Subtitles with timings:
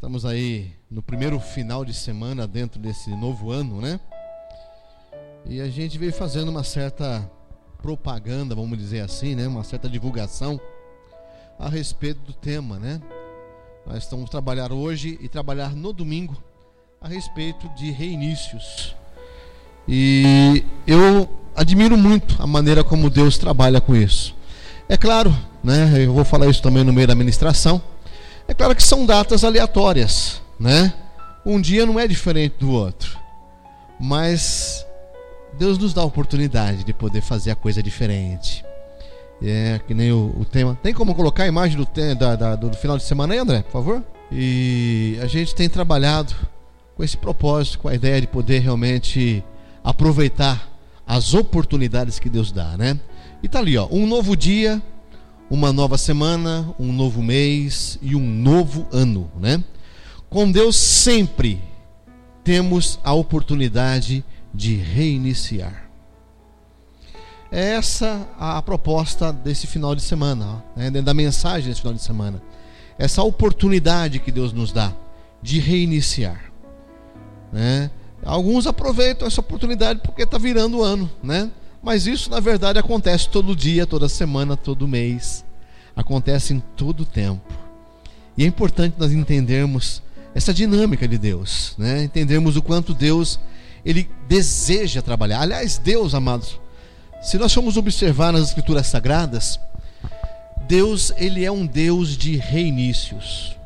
[0.00, 4.00] Estamos aí no primeiro final de semana dentro desse novo ano, né?
[5.44, 7.30] E a gente veio fazendo uma certa
[7.82, 9.46] propaganda, vamos dizer assim, né?
[9.46, 10.58] Uma certa divulgação
[11.58, 12.98] a respeito do tema, né?
[13.86, 16.42] Nós estamos trabalhar hoje e trabalhar no domingo
[16.98, 18.96] a respeito de reinícios.
[19.86, 24.34] E eu admiro muito a maneira como Deus trabalha com isso.
[24.88, 25.30] É claro,
[25.62, 25.92] né?
[26.02, 27.82] Eu vou falar isso também no meio da ministração.
[28.50, 30.92] É claro que são datas aleatórias, né?
[31.46, 33.16] Um dia não é diferente do outro.
[34.00, 34.84] Mas
[35.56, 38.64] Deus nos dá a oportunidade de poder fazer a coisa diferente.
[39.40, 40.76] É, que nem o, o tema.
[40.82, 43.70] Tem como colocar a imagem do, da, da, do final de semana aí, André, por
[43.70, 44.02] favor?
[44.32, 46.34] E a gente tem trabalhado
[46.96, 49.44] com esse propósito, com a ideia de poder realmente
[49.84, 50.68] aproveitar
[51.06, 52.98] as oportunidades que Deus dá, né?
[53.44, 54.82] E tá ali, ó, um novo dia,
[55.50, 59.62] uma nova semana, um novo mês e um novo ano, né?
[60.30, 61.60] Com Deus sempre
[62.44, 64.24] temos a oportunidade
[64.54, 65.90] de reiniciar.
[67.50, 70.88] É essa a proposta desse final de semana, né?
[70.88, 72.40] da mensagem desse final de semana.
[72.96, 74.92] Essa oportunidade que Deus nos dá
[75.42, 76.52] de reiniciar.
[77.52, 77.90] Né?
[78.24, 81.50] Alguns aproveitam essa oportunidade porque está virando o ano, né?
[81.82, 85.44] Mas isso na verdade acontece todo dia, toda semana, todo mês.
[85.94, 87.52] Acontece em todo tempo.
[88.36, 90.02] E é importante nós entendermos
[90.34, 92.04] essa dinâmica de Deus, né?
[92.04, 93.38] Entendermos o quanto Deus
[93.84, 95.40] ele deseja trabalhar.
[95.40, 96.60] Aliás, Deus, amados,
[97.22, 99.58] se nós formos observar nas escrituras sagradas,
[100.66, 103.56] Deus, ele é um Deus de reinícios.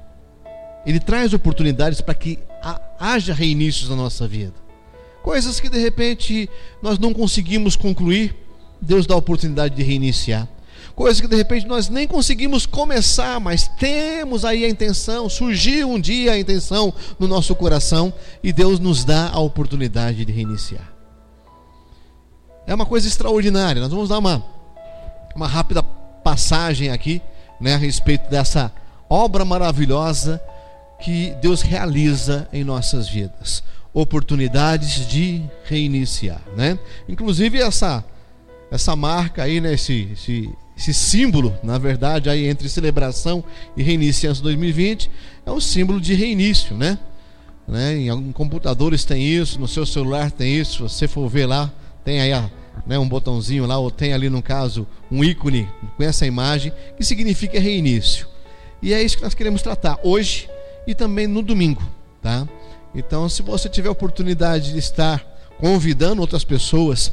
[0.86, 2.38] Ele traz oportunidades para que
[2.98, 4.54] haja reinícios na nossa vida.
[5.22, 6.48] Coisas que de repente
[6.82, 8.34] nós não conseguimos concluir,
[8.80, 10.48] Deus dá a oportunidade de reiniciar.
[10.94, 16.00] Coisas que de repente nós nem conseguimos começar, mas temos aí a intenção, surgiu um
[16.00, 20.92] dia a intenção no nosso coração e Deus nos dá a oportunidade de reiniciar.
[22.66, 23.82] É uma coisa extraordinária.
[23.82, 24.42] Nós vamos dar uma,
[25.34, 27.20] uma rápida passagem aqui
[27.60, 28.72] né, a respeito dessa
[29.08, 30.40] obra maravilhosa
[31.00, 33.62] que Deus realiza em nossas vidas.
[33.92, 36.40] Oportunidades de reiniciar.
[36.56, 36.78] Né?
[37.08, 38.04] Inclusive essa,
[38.70, 43.44] essa marca aí, né, esse, esse, esse símbolo, na verdade, aí entre celebração
[43.76, 45.10] e reinício 2020,
[45.46, 46.98] é um símbolo de reinício, né?
[47.66, 47.96] né?
[47.96, 51.70] Em computadores tem isso, no seu celular tem isso, se você for ver lá,
[52.04, 52.50] tem aí a,
[52.86, 57.04] né, um botãozinho lá, ou tem ali no caso um ícone com essa imagem, que
[57.04, 58.26] significa reinício.
[58.82, 60.48] E é isso que nós queremos tratar hoje
[60.86, 61.82] e também no domingo,
[62.20, 62.46] tá?
[62.94, 65.24] Então, se você tiver a oportunidade de estar
[65.58, 67.12] convidando outras pessoas,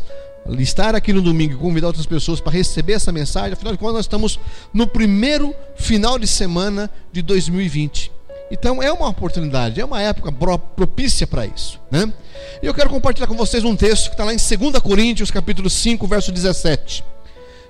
[0.59, 3.95] estar aqui no domingo e convidar outras pessoas para receber essa mensagem, afinal de contas,
[3.95, 4.39] nós estamos
[4.73, 8.11] no primeiro final de semana de 2020.
[8.51, 10.31] Então é uma oportunidade, é uma época
[10.75, 11.79] propícia para isso.
[11.89, 12.11] Né?
[12.61, 15.69] E eu quero compartilhar com vocês um texto que está lá em 2 Coríntios, capítulo
[15.69, 17.03] 5, verso 17.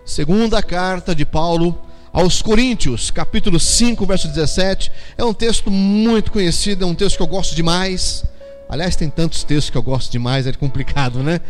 [0.03, 1.79] Segunda carta de Paulo
[2.11, 4.91] aos Coríntios, capítulo 5, verso 17.
[5.17, 8.25] É um texto muito conhecido, é um texto que eu gosto demais.
[8.71, 11.41] Aliás, tem tantos textos que eu gosto demais, é complicado, né?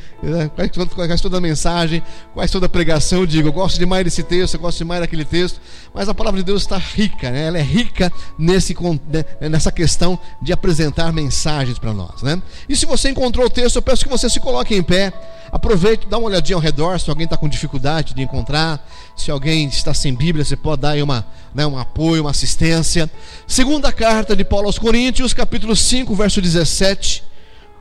[0.56, 2.02] Quase toda, mensagem,
[2.34, 5.62] quase toda pregação, eu digo, eu gosto demais desse texto, eu gosto demais daquele texto,
[5.94, 7.46] mas a palavra de Deus está rica, né?
[7.46, 8.76] Ela é rica nesse,
[9.08, 12.42] né, nessa questão de apresentar mensagens para nós, né?
[12.68, 15.14] E se você encontrou o texto, eu peço que você se coloque em pé,
[15.52, 18.84] aproveite, dá uma olhadinha ao redor, se alguém está com dificuldade de encontrar,
[19.16, 23.10] se alguém está sem Bíblia, você pode dar aí uma, né, um apoio, uma assistência.
[23.46, 27.24] Segunda carta de Paulo aos Coríntios, capítulo 5, verso 17.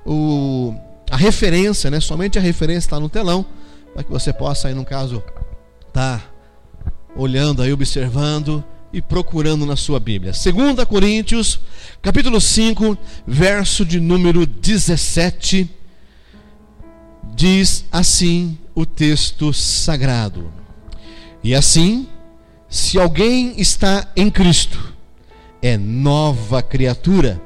[0.04, 0.74] O,
[1.10, 3.44] a referência, né, somente a referência está no telão,
[3.94, 5.22] para que você possa aí, no caso,
[5.88, 6.24] estar tá
[7.16, 10.32] olhando aí, observando e procurando na sua Bíblia.
[10.32, 11.60] 2 Coríntios,
[12.02, 15.68] capítulo 5, verso de número 17,
[17.34, 20.59] diz assim o texto sagrado.
[21.42, 22.08] E assim,
[22.68, 24.94] se alguém está em Cristo,
[25.62, 27.40] é nova criatura.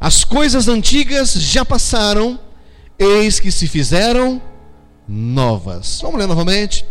[0.00, 2.38] As coisas antigas já passaram,
[2.98, 4.40] eis que se fizeram
[5.08, 6.00] novas.
[6.02, 6.84] Vamos ler novamente.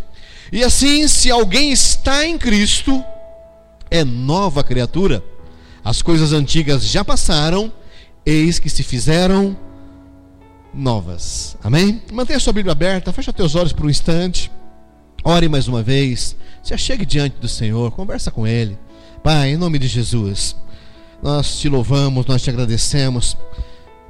[0.52, 3.04] E assim, se alguém está em Cristo,
[3.90, 5.22] é nova criatura.
[5.84, 7.72] As coisas antigas já passaram,
[8.24, 9.56] eis que se fizeram
[10.72, 11.56] novas.
[11.62, 12.02] Amém?
[12.12, 14.50] Mantenha sua Bíblia aberta, fecha teus olhos por um instante.
[15.28, 16.36] Ore mais uma vez.
[16.62, 18.78] Se achegue diante do Senhor, conversa com Ele.
[19.24, 20.54] Pai, em nome de Jesus,
[21.20, 23.36] nós te louvamos, nós te agradecemos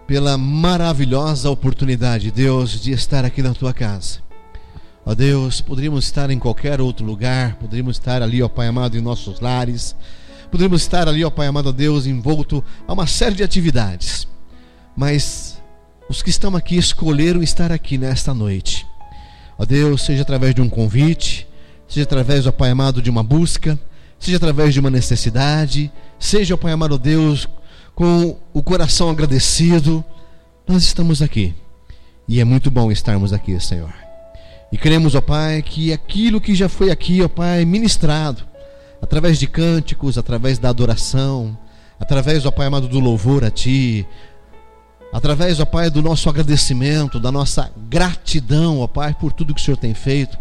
[0.07, 4.19] pela maravilhosa oportunidade, Deus, de estar aqui na tua casa.
[5.07, 9.01] Ó Deus, poderíamos estar em qualquer outro lugar, poderíamos estar ali, ó Pai amado, em
[9.01, 9.97] nossos lares,
[10.51, 14.29] Poderíamos estar ali, ó Pai amado Deus, envolto a uma série de atividades.
[14.95, 15.63] Mas
[16.11, 18.87] os que estão aqui escolheram estar aqui nesta noite.
[19.59, 21.47] Ó Deus, seja através de um convite,
[21.89, 23.79] seja através, ó Pai amado, de uma busca,
[24.19, 27.49] seja através de uma necessidade, seja, ó Pai amado Deus,
[27.95, 30.05] com o coração agradecido,
[30.69, 31.55] nós estamos aqui.
[32.29, 33.93] E é muito bom estarmos aqui, Senhor.
[34.71, 38.43] E queremos, ó Pai, que aquilo que já foi aqui, ó Pai, ministrado,
[39.01, 41.57] através de cânticos, através da adoração,
[41.99, 44.07] através, ó Pai amado, do louvor a Ti,
[45.17, 49.65] através, ó Pai, do nosso agradecimento, da nossa gratidão, ó Pai, por tudo que o
[49.65, 50.37] Senhor tem feito.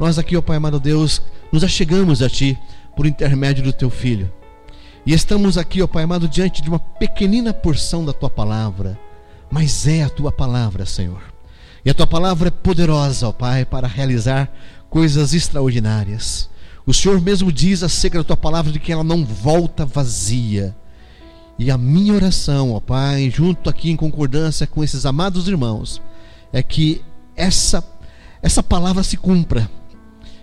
[0.00, 1.20] Nós aqui, ó Pai amado Deus,
[1.52, 2.58] nos achegamos a Ti
[2.96, 4.32] por intermédio do Teu Filho.
[5.04, 8.98] E estamos aqui, ó Pai amado, diante de uma pequenina porção da Tua palavra,
[9.50, 11.20] mas é a Tua palavra, Senhor.
[11.84, 14.50] E a Tua palavra é poderosa, ó Pai, para realizar
[14.88, 16.48] coisas extraordinárias.
[16.86, 20.74] O Senhor mesmo diz acerca da tua palavra de que ela não volta vazia.
[21.58, 26.00] E a minha oração, ó Pai, junto aqui em concordância com esses amados irmãos,
[26.52, 27.02] é que
[27.36, 27.82] essa
[28.40, 29.68] essa palavra se cumpra,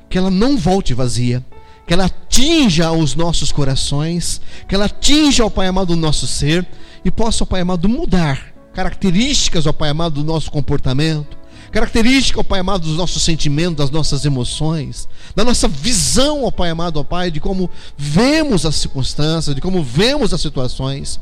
[0.09, 1.43] que ela não volte vazia,
[1.87, 6.67] que ela atinja os nossos corações, que ela atinja, ó Pai amado, o nosso ser
[7.03, 11.37] e possa, ó Pai amado, mudar características, ó Pai amado, do nosso comportamento,
[11.75, 16.69] característica, ó Pai amado, dos nossos sentimentos, das nossas emoções, da nossa visão, ó Pai
[16.69, 21.19] amado, ó Pai, de como vemos as circunstâncias, de como vemos as situações.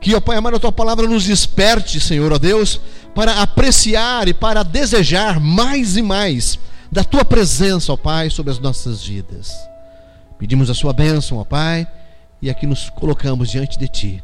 [0.00, 2.80] Que, ó Pai amado, a tua palavra nos desperte, Senhor, ó Deus,
[3.16, 6.56] para apreciar e para desejar mais e mais
[6.92, 9.52] da tua presença, ó Pai, sobre as nossas vidas.
[10.38, 11.84] Pedimos a sua bênção, ó Pai,
[12.40, 14.22] e aqui nos colocamos diante de ti.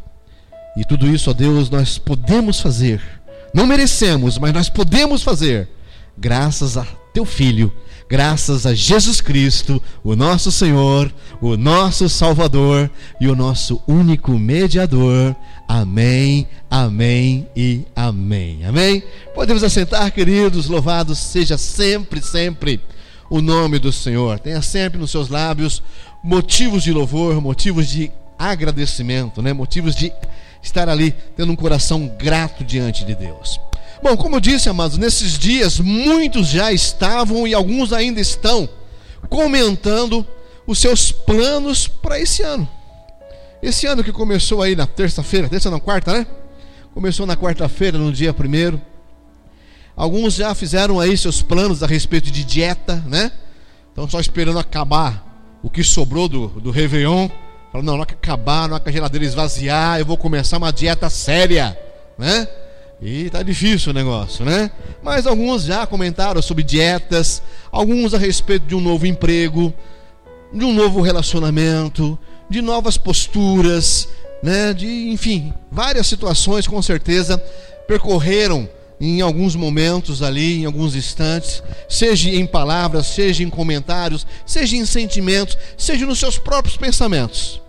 [0.76, 3.02] E tudo isso, ó Deus, nós podemos fazer
[3.52, 5.68] não merecemos, mas nós podemos fazer,
[6.16, 7.72] graças a teu Filho,
[8.08, 15.34] graças a Jesus Cristo, o nosso Senhor, o nosso Salvador e o nosso único mediador.
[15.66, 18.64] Amém, amém e amém.
[18.66, 19.02] Amém?
[19.34, 22.80] Podemos assentar, queridos, louvado seja sempre, sempre
[23.30, 24.38] o nome do Senhor.
[24.40, 25.82] Tenha sempre nos seus lábios
[26.22, 29.52] motivos de louvor, motivos de agradecimento, né?
[29.52, 30.12] motivos de
[30.62, 33.60] estar ali tendo um coração grato diante de Deus.
[34.02, 38.68] Bom, como eu disse, amados, nesses dias muitos já estavam e alguns ainda estão
[39.28, 40.26] comentando
[40.66, 42.68] os seus planos para esse ano.
[43.62, 46.26] Esse ano que começou aí na terça-feira, terça não, quarta, né?
[46.94, 48.80] Começou na quarta-feira, no dia primeiro.
[49.94, 53.30] Alguns já fizeram aí seus planos a respeito de dieta, né?
[53.90, 57.28] Estão só esperando acabar o que sobrou do, do Réveillon
[57.72, 61.08] Fala, não, não que acabar, não que a geladeira esvaziar, eu vou começar uma dieta
[61.08, 61.78] séria,
[62.18, 62.48] né?
[63.00, 64.70] E tá difícil o negócio, né?
[65.02, 69.72] Mas alguns já comentaram sobre dietas, alguns a respeito de um novo emprego,
[70.52, 72.18] de um novo relacionamento,
[72.48, 74.08] de novas posturas,
[74.42, 74.74] né?
[74.74, 77.38] De, enfim, várias situações com certeza
[77.86, 78.68] percorreram
[79.00, 84.84] em alguns momentos ali, em alguns instantes, seja em palavras, seja em comentários, seja em
[84.84, 87.62] sentimentos, seja nos seus próprios pensamentos.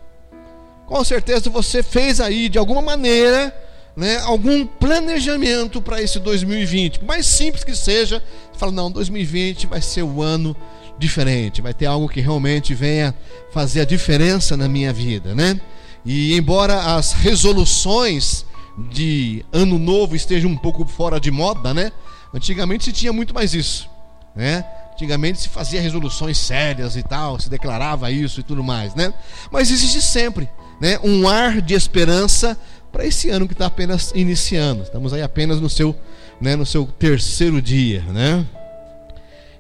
[0.86, 3.56] Com certeza você fez aí de alguma maneira,
[3.96, 9.68] né, algum planejamento para esse 2020, por mais simples que seja, você fala não, 2020
[9.68, 10.56] vai ser o ano
[11.00, 13.16] diferente, vai ter algo que realmente venha
[13.54, 15.60] fazer a diferença na minha vida, né?
[16.06, 18.46] E embora as resoluções
[18.78, 21.92] de ano novo esteja um pouco fora de moda, né?
[22.34, 23.90] Antigamente se tinha muito mais isso,
[24.36, 24.66] né?
[24.94, 29.14] Antigamente se fazia resoluções sérias e tal, se declarava isso e tudo mais, né?
[29.52, 30.48] Mas existe sempre,
[30.80, 32.58] né, um ar de esperança
[32.92, 34.84] para esse ano que está apenas iniciando.
[34.84, 35.96] Estamos aí apenas no seu,
[36.40, 38.46] né, no seu terceiro dia, né?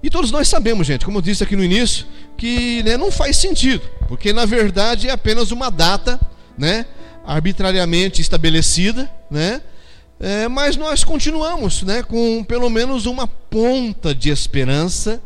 [0.03, 2.05] E todos nós sabemos, gente, como eu disse aqui no início,
[2.37, 6.19] que né, não faz sentido, porque na verdade é apenas uma data,
[6.57, 6.85] né?
[7.25, 9.61] Arbitrariamente estabelecida, né?
[10.19, 15.19] É, mas nós continuamos, né, com pelo menos uma ponta de esperança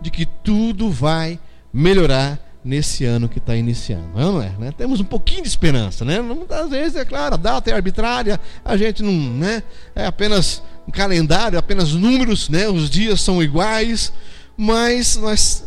[0.00, 1.38] de que tudo vai
[1.70, 4.50] melhorar nesse ano que está iniciando, não é?
[4.58, 4.72] Né?
[4.76, 6.20] Temos um pouquinho de esperança, né?
[6.20, 9.62] Muitas vezes é claro, a data é arbitrária, a gente não, né?
[9.94, 12.68] É apenas um calendário, apenas números, né?
[12.68, 14.12] Os dias são iguais,
[14.56, 15.64] mas nós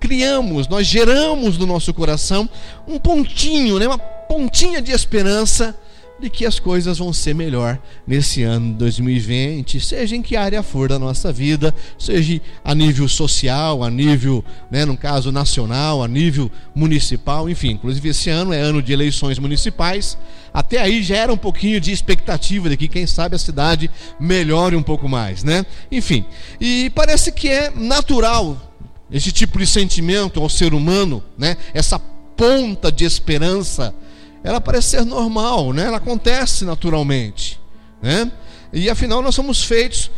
[0.00, 2.48] criamos, nós geramos no nosso coração
[2.86, 3.86] um pontinho, né?
[3.86, 5.76] Uma pontinha de esperança
[6.18, 10.88] de que as coisas vão ser melhor nesse ano 2020, seja em que área for
[10.88, 16.50] da nossa vida, seja a nível social, a nível, né, no caso nacional, a nível
[16.74, 20.16] municipal, enfim, inclusive esse ano é ano de eleições municipais.
[20.52, 23.90] Até aí já era um pouquinho de expectativa de que quem sabe a cidade
[24.20, 25.66] melhore um pouco mais, né?
[25.90, 26.24] Enfim,
[26.60, 28.72] e parece que é natural
[29.10, 31.56] esse tipo de sentimento ao ser humano, né?
[31.74, 33.94] Essa ponta de esperança,
[34.44, 35.86] ela parece ser normal, né?
[35.86, 37.58] ela acontece naturalmente.
[38.02, 38.30] Né?
[38.70, 40.10] E afinal, nós somos feitos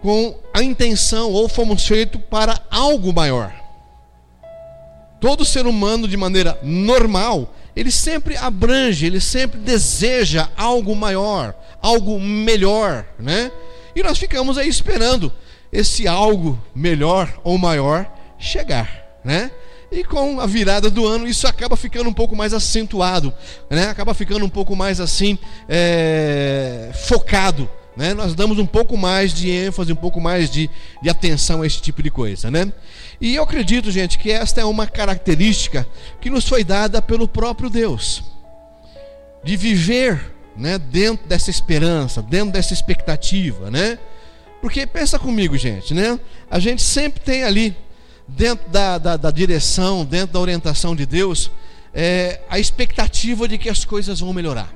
[0.00, 3.52] com a intenção, ou fomos feitos para algo maior.
[5.20, 12.20] Todo ser humano, de maneira normal, ele sempre abrange, ele sempre deseja algo maior, algo
[12.20, 13.50] melhor, né?
[13.96, 15.32] E nós ficamos aí esperando
[15.72, 18.08] esse algo melhor ou maior
[18.38, 19.50] chegar, né?
[19.96, 23.32] E com a virada do ano, isso acaba ficando um pouco mais acentuado,
[23.70, 23.88] né?
[23.88, 27.66] acaba ficando um pouco mais assim, é, focado.
[27.96, 28.12] Né?
[28.12, 30.68] Nós damos um pouco mais de ênfase, um pouco mais de,
[31.00, 32.50] de atenção a esse tipo de coisa.
[32.50, 32.70] Né?
[33.18, 35.86] E eu acredito, gente, que esta é uma característica
[36.20, 38.22] que nos foi dada pelo próprio Deus,
[39.42, 43.98] de viver né, dentro dessa esperança, dentro dessa expectativa, né?
[44.60, 46.18] Porque pensa comigo, gente, né?
[46.50, 47.74] A gente sempre tem ali,
[48.28, 51.50] dentro da, da, da direção, dentro da orientação de Deus,
[51.94, 54.72] é, a expectativa de que as coisas vão melhorar,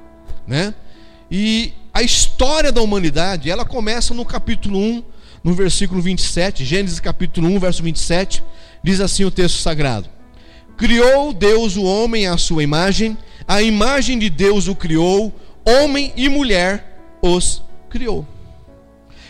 [0.47, 0.75] né?
[1.31, 5.05] E a história da humanidade, ela começa no capítulo 1,
[5.43, 8.43] no versículo 27, Gênesis capítulo 1, verso 27,
[8.83, 10.09] diz assim o texto sagrado:
[10.77, 13.17] Criou Deus o homem à sua imagem,
[13.47, 18.27] a imagem de Deus o criou, homem e mulher os criou.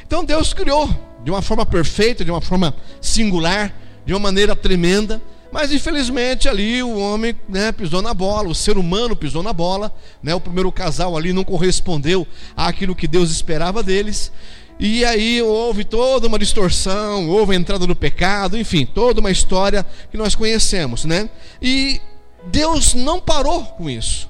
[0.07, 0.89] Então Deus criou
[1.25, 3.75] de uma forma perfeita, de uma forma singular,
[4.11, 8.77] de uma maneira tremenda, mas infelizmente ali o homem né, pisou na bola, o ser
[8.77, 12.27] humano pisou na bola, né, o primeiro casal ali não correspondeu
[12.57, 14.33] àquilo que Deus esperava deles.
[14.81, 19.87] E aí houve toda uma distorção, houve a entrada no pecado, enfim, toda uma história
[20.11, 21.31] que nós conhecemos, né?
[21.63, 22.01] E
[22.47, 24.29] Deus não parou com isso.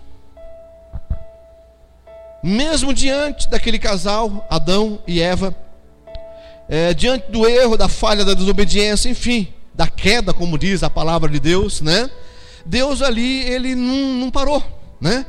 [2.45, 5.57] Mesmo diante daquele casal, Adão e Eva,
[6.69, 11.31] é, diante do erro, da falha, da desobediência, enfim, da queda, como diz a palavra
[11.31, 12.11] de Deus, né?
[12.65, 14.63] Deus ali, ele não, não parou,
[15.01, 15.25] né?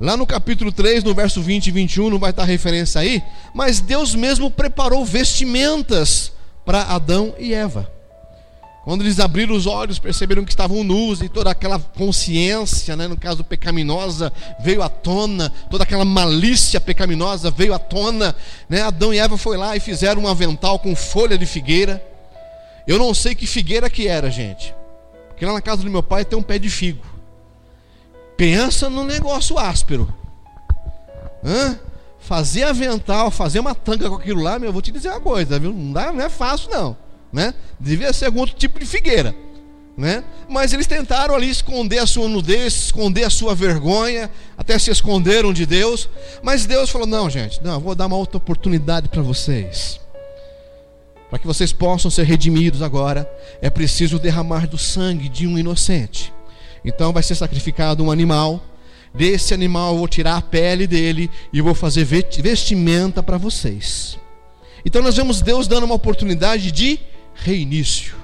[0.00, 3.22] Lá no capítulo 3, no verso 20 e 21, não vai estar referência aí,
[3.54, 6.32] mas Deus mesmo preparou vestimentas
[6.64, 7.90] para Adão e Eva.
[8.84, 13.16] Quando eles abriram os olhos, perceberam que estavam nus e toda aquela consciência, né, no
[13.16, 18.36] caso pecaminosa, veio à tona, toda aquela malícia pecaminosa veio à tona.
[18.68, 18.82] Né?
[18.82, 22.04] Adão e Eva foi lá e fizeram um avental com folha de figueira.
[22.86, 24.74] Eu não sei que figueira que era, gente.
[25.28, 27.04] Porque lá na casa do meu pai tem um pé de figo.
[28.36, 30.12] Pensa num negócio áspero.
[31.42, 31.78] Hã?
[32.18, 35.58] Fazer avental, fazer uma tanga com aquilo lá, meu, eu vou te dizer uma coisa,
[35.58, 35.72] viu?
[35.72, 36.96] Não, dá, não é fácil, não
[37.34, 37.52] né?
[37.80, 39.34] Devia ser algum outro tipo de figueira,
[39.96, 40.22] né?
[40.48, 45.52] Mas eles tentaram ali esconder a sua nudez, esconder a sua vergonha, até se esconderam
[45.52, 46.08] de Deus,
[46.44, 50.00] mas Deus falou: "Não, gente, não, vou dar uma outra oportunidade para vocês.
[51.34, 53.28] Para que vocês possam ser redimidos agora,
[53.60, 56.32] é preciso derramar do sangue de um inocente.
[56.84, 58.62] Então vai ser sacrificado um animal,
[59.12, 64.16] desse animal eu vou tirar a pele dele e vou fazer vestimenta para vocês.
[64.86, 67.00] Então nós vemos Deus dando uma oportunidade de
[67.34, 68.14] reinício,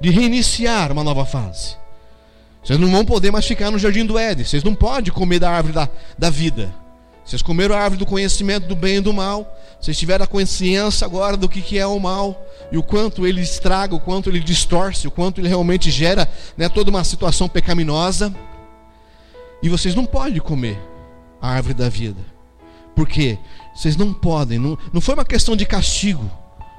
[0.00, 1.76] de reiniciar uma nova fase.
[2.62, 5.50] Vocês não vão poder mais ficar no jardim do Éden, vocês não podem comer da
[5.50, 6.72] árvore da, da vida.
[7.32, 9.58] Vocês comeram a árvore do conhecimento do bem e do mal.
[9.80, 12.38] Vocês tiveram a consciência agora do que, que é o mal
[12.70, 16.68] e o quanto ele estraga, o quanto ele distorce, o quanto ele realmente gera né,
[16.68, 18.34] toda uma situação pecaminosa.
[19.62, 20.78] E vocês não podem comer
[21.40, 22.20] a árvore da vida.
[22.94, 23.38] Por quê?
[23.74, 24.58] Vocês não podem.
[24.58, 26.30] Não, não foi uma questão de castigo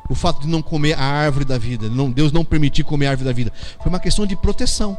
[0.07, 3.12] o fato de não comer a árvore da vida, não, Deus não permitir comer a
[3.12, 4.95] árvore da vida, foi uma questão de proteção.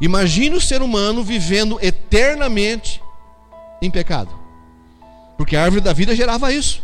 [0.00, 3.02] Imagine o ser humano vivendo eternamente
[3.82, 4.45] em pecado,
[5.36, 6.82] porque a árvore da vida gerava isso,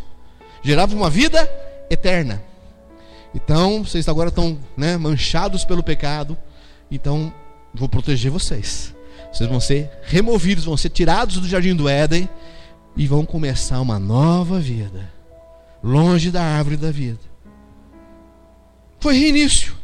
[0.63, 1.51] gerava uma vida
[1.91, 2.43] eterna.
[3.35, 6.37] Então, vocês agora estão né, manchados pelo pecado,
[6.91, 7.33] então
[7.75, 8.95] vou proteger vocês.
[9.33, 12.29] Vocês vão ser removidos, vão ser tirados do jardim do Éden
[12.95, 15.11] e vão começar uma nova vida,
[15.83, 17.21] longe da árvore da vida.
[19.01, 19.75] Foi reinício.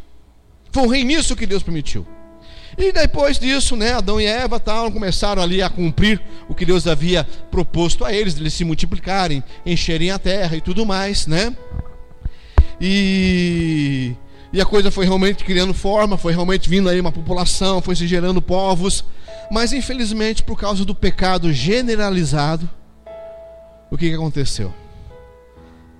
[0.71, 2.07] Foi o reinício que Deus permitiu.
[2.79, 6.87] E depois disso, né, Adão e Eva tal, começaram ali a cumprir o que Deus
[6.87, 11.57] havia proposto a eles, eles se multiplicarem, encherem a terra e tudo mais, né?
[12.81, 14.15] E,
[14.53, 18.07] e a coisa foi realmente criando forma, foi realmente vindo aí uma população, foi se
[18.07, 19.05] gerando povos,
[19.51, 22.71] mas infelizmente por causa do pecado generalizado,
[23.91, 24.73] o que, que aconteceu?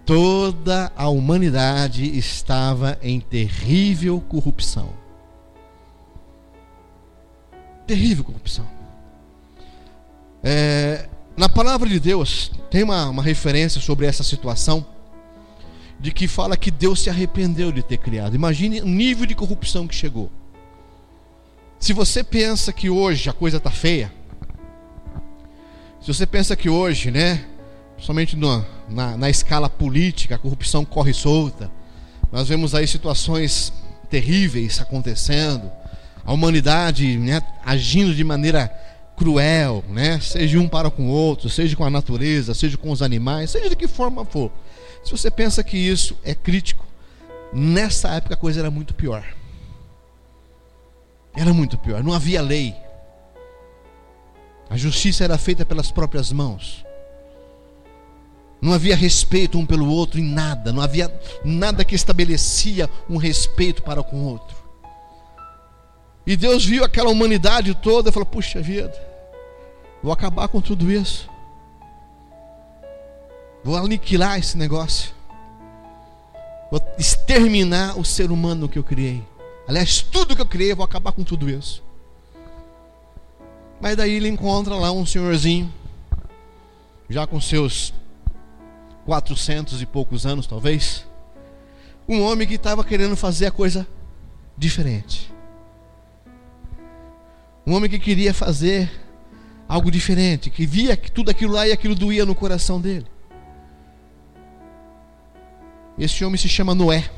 [0.09, 5.08] toda a humanidade estava em terrível corrupção.
[7.89, 8.69] Terrível corrupção.
[10.45, 14.87] É, na palavra de Deus, tem uma, uma referência sobre essa situação,
[15.99, 18.37] de que fala que Deus se arrependeu de ter criado.
[18.37, 20.31] Imagine o nível de corrupção que chegou.
[21.81, 24.13] Se você pensa que hoje a coisa está feia,
[26.03, 27.43] se você pensa que hoje, né,
[27.97, 31.71] somente na, na, na escala política, a corrupção corre solta,
[32.31, 33.73] nós vemos aí situações
[34.11, 35.73] terríveis acontecendo,
[36.29, 38.69] a humanidade né, agindo de maneira
[39.17, 40.21] cruel, né?
[40.21, 43.71] Seja um para com o outro, seja com a natureza, seja com os animais, seja
[43.71, 44.53] de que forma for.
[45.03, 46.85] Se você pensa que isso é crítico,
[47.51, 49.25] nessa época a coisa era muito pior.
[51.35, 52.05] Era muito pior.
[52.05, 52.75] Não havia lei.
[54.69, 56.85] A justiça era feita pelas próprias mãos.
[58.61, 60.75] Não havia respeito um pelo outro em nada.
[60.75, 61.11] Não havia
[61.43, 64.58] nada que estabelecia um respeito para com o outro.
[66.29, 68.93] E Deus viu aquela humanidade toda e falou: Puxa vida,
[70.03, 71.27] vou acabar com tudo isso.
[73.65, 75.11] Vou aniquilar esse negócio.
[76.71, 79.25] Vou exterminar o ser humano que eu criei.
[79.67, 81.83] Aliás, tudo que eu criei, eu vou acabar com tudo isso.
[83.81, 85.73] Mas daí ele encontra lá um senhorzinho,
[87.09, 87.95] já com seus
[89.07, 91.07] quatrocentos e poucos anos, talvez.
[92.07, 93.87] Um homem que estava querendo fazer a coisa
[94.59, 95.38] diferente.
[97.69, 98.91] Um homem que queria fazer
[99.69, 103.05] algo diferente, que via tudo aquilo lá e aquilo doía no coração dele.
[105.99, 107.11] Esse homem se chama Noé.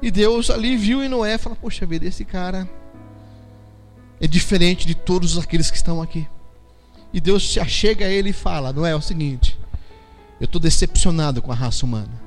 [0.00, 2.66] E Deus ali viu em Noé e falou: Poxa vida, esse cara
[4.18, 6.26] é diferente de todos aqueles que estão aqui.
[7.12, 9.58] E Deus se achega a ele e fala: Noé, é o seguinte,
[10.40, 12.18] eu estou decepcionado com a raça humana.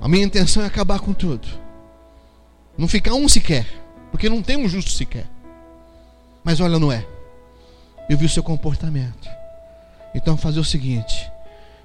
[0.00, 1.46] A minha intenção é acabar com tudo.
[2.76, 3.83] Não ficar um sequer,
[4.14, 5.26] porque não tem um justo sequer.
[6.44, 7.04] Mas olha, Noé,
[8.08, 9.28] eu vi o seu comportamento.
[10.14, 11.28] Então fazer o seguinte: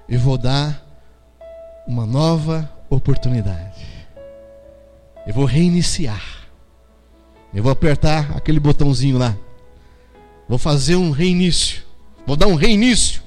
[0.08, 0.80] eu vou dar
[1.88, 3.84] uma nova oportunidade.
[5.26, 6.22] Eu vou reiniciar.
[7.52, 9.36] Eu vou apertar aquele botãozinho lá.
[10.48, 11.82] Vou fazer um reinício.
[12.24, 13.22] Vou dar um reinício.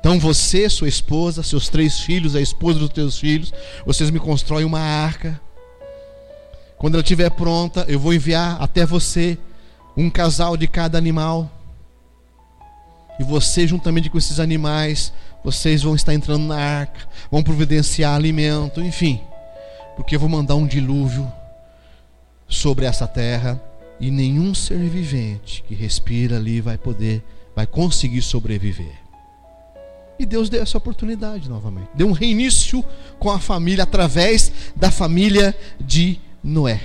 [0.00, 3.54] Então você, sua esposa, seus três filhos, a esposa dos teus filhos,
[3.86, 5.40] vocês me constroem uma arca.
[6.78, 9.38] Quando ela estiver pronta, eu vou enviar até você
[9.96, 11.50] um casal de cada animal.
[13.18, 15.12] E você, juntamente com esses animais,
[15.42, 19.20] vocês vão estar entrando na arca, vão providenciar alimento, enfim,
[19.96, 21.30] porque eu vou mandar um dilúvio
[22.46, 23.60] sobre essa terra
[23.98, 29.06] e nenhum ser vivente que respira ali vai poder, vai conseguir sobreviver.
[30.18, 31.88] E Deus deu essa oportunidade novamente.
[31.94, 32.84] Deu um reinício
[33.18, 36.80] com a família através da família de Noé.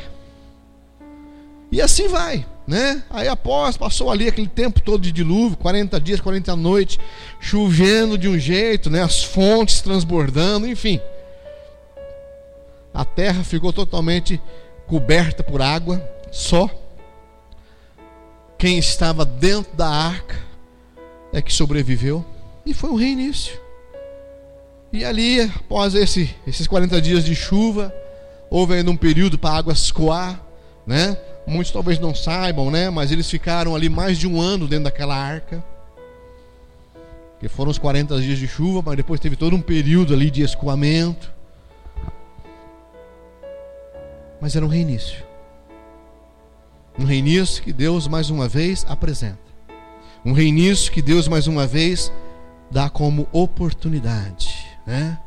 [1.72, 3.04] E assim vai né?
[3.10, 7.00] Aí após, passou ali aquele tempo todo de dilúvio, 40 dias, 40 noites,
[7.40, 9.02] chovendo de um jeito, né?
[9.02, 11.00] As fontes transbordando, enfim.
[12.94, 14.42] A terra ficou totalmente
[14.88, 16.70] coberta por água, só
[18.58, 20.38] quem estava dentro da arca
[21.34, 22.24] é que sobreviveu
[22.66, 23.60] e foi um reinício.
[24.94, 27.94] E ali, após esse, esses 40 dias de chuva,
[28.52, 30.40] houve ainda um período para a água escoar,
[30.86, 31.18] né?
[31.48, 32.90] Muitos talvez não saibam, né?
[32.90, 35.64] Mas eles ficaram ali mais de um ano dentro daquela arca.
[37.40, 40.44] Que foram os 40 dias de chuva, mas depois teve todo um período ali de
[40.44, 41.34] escoamento.
[44.40, 45.24] Mas era um reinício.
[47.00, 49.40] Um reinício que Deus mais uma vez apresenta.
[50.26, 52.12] Um reinício que Deus mais uma vez
[52.70, 55.18] dá como oportunidade, né?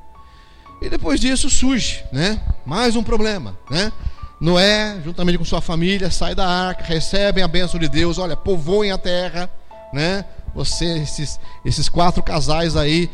[0.85, 2.39] E depois disso surge, né?
[2.67, 3.91] Mais um problema, né?
[4.39, 8.19] Noé, juntamente com sua família, sai da arca, recebem a bênção de Deus.
[8.19, 9.49] Olha, povoem a terra,
[9.95, 10.27] né?
[10.55, 13.11] Você, esses, esses quatro casais aí,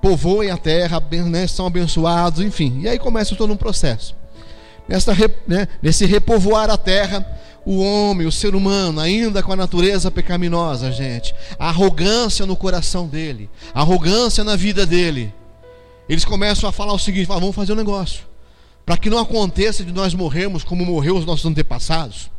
[0.00, 1.44] povoem a terra, né?
[1.48, 2.82] são abençoados, enfim.
[2.82, 4.14] E aí começa todo um processo.
[4.88, 5.12] Nessa,
[5.48, 5.66] né?
[5.82, 7.26] Nesse repovoar a terra,
[7.66, 13.08] o homem, o ser humano, ainda com a natureza pecaminosa, gente, a arrogância no coração
[13.08, 15.34] dele, a arrogância na vida dele,
[16.12, 18.32] eles começam a falar o seguinte: vamos fazer um negócio
[18.84, 22.30] para que não aconteça de nós morrermos como morreram os nossos antepassados,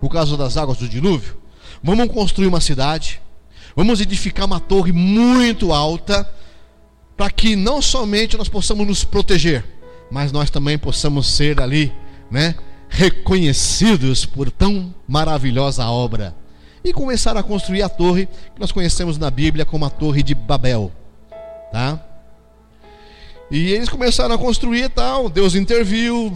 [0.00, 1.36] por causa das águas do dilúvio,
[1.82, 3.20] vamos construir uma cidade,
[3.76, 6.28] vamos edificar uma torre muito alta,
[7.16, 9.64] para que não somente nós possamos nos proteger,
[10.10, 11.92] mas nós também possamos ser ali,
[12.30, 12.54] né,
[12.88, 16.34] reconhecidos por tão maravilhosa obra.
[16.84, 20.32] E começar a construir a torre que nós conhecemos na Bíblia como a Torre de
[20.32, 20.92] Babel,
[21.72, 22.00] tá?
[23.50, 25.28] E eles começaram a construir e tal.
[25.28, 26.32] Deus interviu,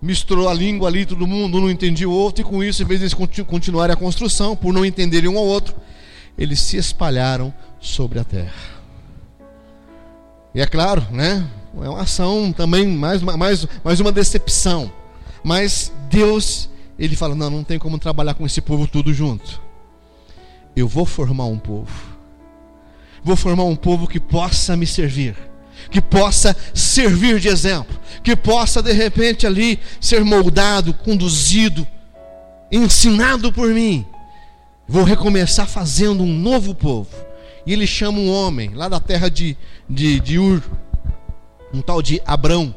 [0.00, 2.86] misturou a língua ali, todo mundo, um não entendia o outro, e com isso, em
[2.86, 5.74] vez de eles continuarem a construção, por não entenderem um ao outro,
[6.36, 8.74] eles se espalharam sobre a terra.
[10.54, 11.48] E é claro, né?
[11.82, 14.92] É uma ação também, mais, mais, mais uma decepção.
[15.42, 19.60] Mas Deus, ele fala: "Não, não tem como trabalhar com esse povo tudo junto.
[20.76, 22.14] Eu vou formar um povo.
[23.24, 25.53] Vou formar um povo que possa me servir."
[25.90, 31.86] Que possa servir de exemplo, que possa de repente ali ser moldado, conduzido,
[32.70, 34.04] ensinado por mim.
[34.86, 37.10] Vou recomeçar fazendo um novo povo.
[37.66, 39.56] E ele chama um homem lá da terra de,
[39.88, 40.62] de, de Ur,
[41.72, 42.74] um tal de Abrão.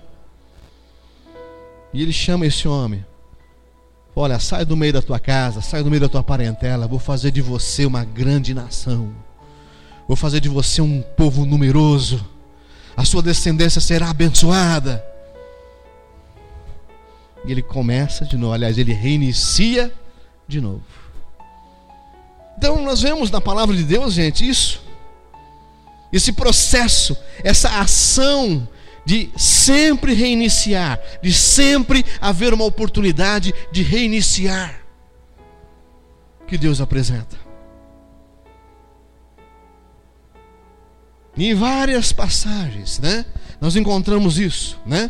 [1.94, 3.06] E ele chama esse homem.
[4.16, 7.30] Olha, sai do meio da tua casa, sai do meio da tua parentela, vou fazer
[7.30, 9.14] de você uma grande nação.
[10.08, 12.26] Vou fazer de você um povo numeroso.
[12.98, 15.06] A sua descendência será abençoada.
[17.46, 19.94] E ele começa de novo, aliás, ele reinicia
[20.48, 20.84] de novo.
[22.58, 24.82] Então nós vemos na palavra de Deus, gente, isso.
[26.12, 28.68] Esse processo, essa ação
[29.06, 34.82] de sempre reiniciar, de sempre haver uma oportunidade de reiniciar,
[36.48, 37.47] que Deus apresenta.
[41.38, 43.26] Em várias passagens, né?
[43.62, 45.10] Nós encontramos isso, né?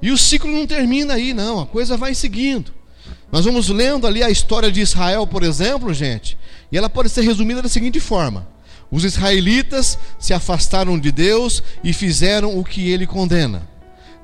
[0.00, 2.72] E o ciclo não termina aí, não, a coisa vai seguindo.
[3.30, 6.38] Nós vamos lendo ali a história de Israel, por exemplo, gente,
[6.72, 8.46] e ela pode ser resumida da seguinte forma:
[8.90, 13.68] os israelitas se afastaram de Deus e fizeram o que ele condena.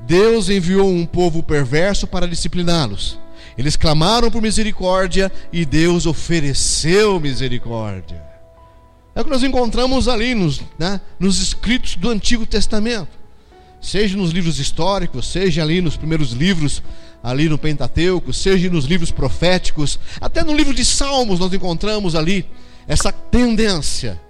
[0.07, 3.19] Deus enviou um povo perverso para discipliná-los.
[3.57, 8.34] Eles clamaram por misericórdia e Deus ofereceu misericórdia.
[9.15, 13.17] É o que nós encontramos ali nos, né, nos escritos do Antigo Testamento,
[13.81, 16.83] seja nos livros históricos, seja ali nos primeiros livros,
[17.23, 22.45] ali no Pentateuco, seja nos livros proféticos, até no livro de Salmos nós encontramos ali
[22.89, 24.21] essa tendência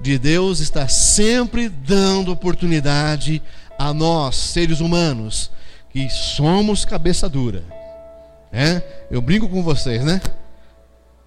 [0.00, 3.42] de Deus estar sempre dando oportunidade
[3.78, 5.50] a nós, seres humanos,
[5.90, 7.62] que somos cabeça dura.
[8.50, 9.06] É?
[9.10, 10.20] Eu brinco com vocês, né?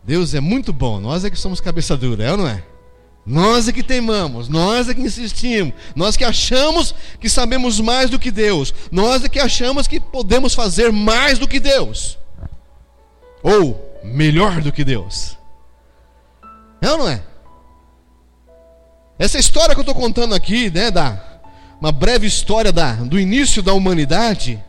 [0.04, 2.64] Deus é muito bom, nós é que somos cabeça dura, é ou não é?
[3.26, 8.20] Nós é que teimamos, nós é que insistimos, nós que achamos que sabemos mais do
[8.20, 12.20] que Deus, nós é que achamos que podemos fazer mais do que Deus,
[13.42, 15.36] ou melhor do que Deus.
[16.80, 17.24] É ou não é?
[19.18, 21.40] Essa história que eu estou contando aqui, né, da,
[21.82, 24.64] uma breve história da, do início da humanidade,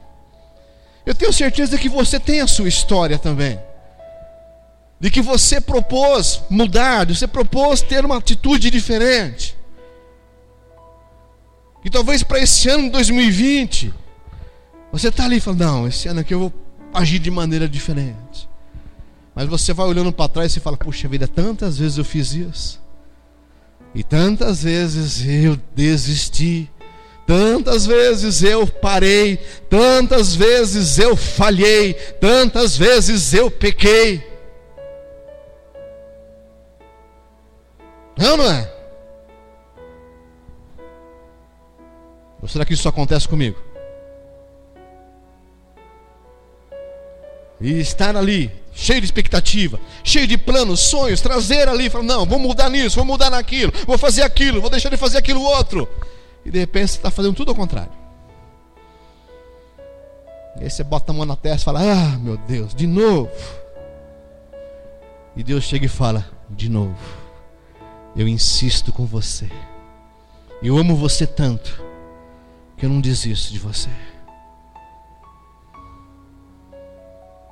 [1.05, 3.61] eu tenho certeza que você tem a sua história também
[4.99, 9.57] de que você propôs mudar, de você propôs ter uma atitude diferente.
[11.85, 13.95] E talvez para esse ano 2020,
[14.91, 16.53] você está ali e fala: Não, esse ano aqui eu vou
[16.93, 18.49] agir de maneira diferente.
[19.35, 22.81] Mas você vai olhando para trás e fala: Puxa vida, tantas vezes eu fiz isso,
[23.95, 26.71] e tantas vezes eu desisti.
[27.27, 29.37] Tantas vezes eu parei,
[29.69, 34.36] tantas vezes eu falhei, tantas vezes eu pequei.
[38.27, 38.69] Não, é?
[42.43, 43.57] Ou será que isso acontece comigo?
[47.61, 52.41] E estar ali, cheio de expectativa, cheio de planos, sonhos, trazer ali, falar, não, vou
[52.41, 55.89] mudar nisso, vou mudar naquilo, vou fazer aquilo, vou deixar de fazer aquilo outro.
[56.45, 57.93] E de repente você está fazendo tudo ao contrário.
[60.59, 63.31] E aí você bota a mão na testa e fala, ah, meu Deus, de novo.
[65.37, 67.26] E Deus chega e fala, de novo
[68.17, 69.51] eu insisto com você.
[70.63, 71.85] Eu amo você tanto
[72.77, 73.91] que eu não desisto de você.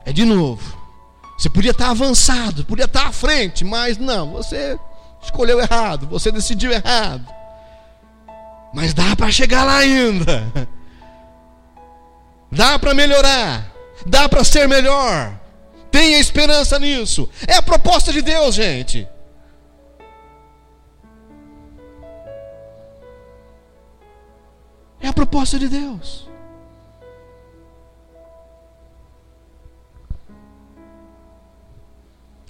[0.05, 0.83] É de novo.
[1.39, 4.79] Você podia estar avançado, podia estar à frente, mas não, você
[5.23, 7.27] escolheu errado, você decidiu errado.
[8.73, 10.69] Mas dá para chegar lá ainda.
[12.51, 13.73] Dá para melhorar,
[14.07, 15.41] dá para ser melhor.
[15.91, 17.29] Tenha esperança nisso.
[17.49, 19.09] É a proposta de Deus, gente.
[25.05, 26.27] É a proposta de Deus.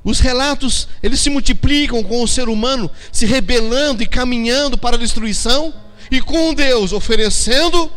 [0.05, 4.99] Os relatos, eles se multiplicam com o ser humano se rebelando e caminhando para a
[4.99, 5.75] destruição,
[6.12, 7.90] e com Deus oferecendo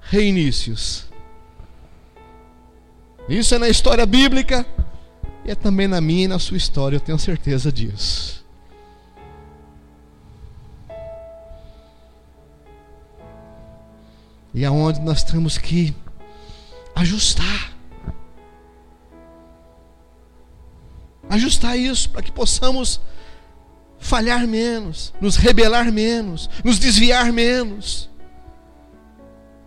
[0.00, 1.06] reinícios.
[3.28, 4.64] Isso é na história bíblica,
[5.44, 8.37] e é também na minha e na sua história, eu tenho certeza disso.
[14.58, 15.94] e aonde nós temos que
[16.92, 17.72] ajustar.
[21.30, 23.00] Ajustar isso para que possamos
[24.00, 28.10] falhar menos, nos rebelar menos, nos desviar menos,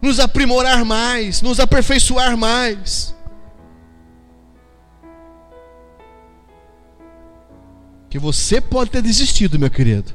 [0.01, 3.15] nos aprimorar mais, nos aperfeiçoar mais.
[8.09, 10.11] Que você pode ter desistido, meu querido,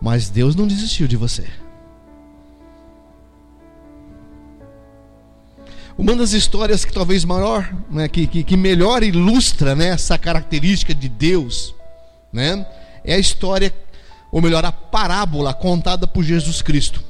[0.00, 1.48] mas Deus não desistiu de você.
[5.98, 10.94] Uma das histórias que talvez maior, né, que, que, que melhor ilustra né, essa característica
[10.94, 11.74] de Deus,
[12.32, 12.64] né,
[13.04, 13.74] é a história,
[14.30, 17.02] ou melhor, a parábola contada por Jesus Cristo.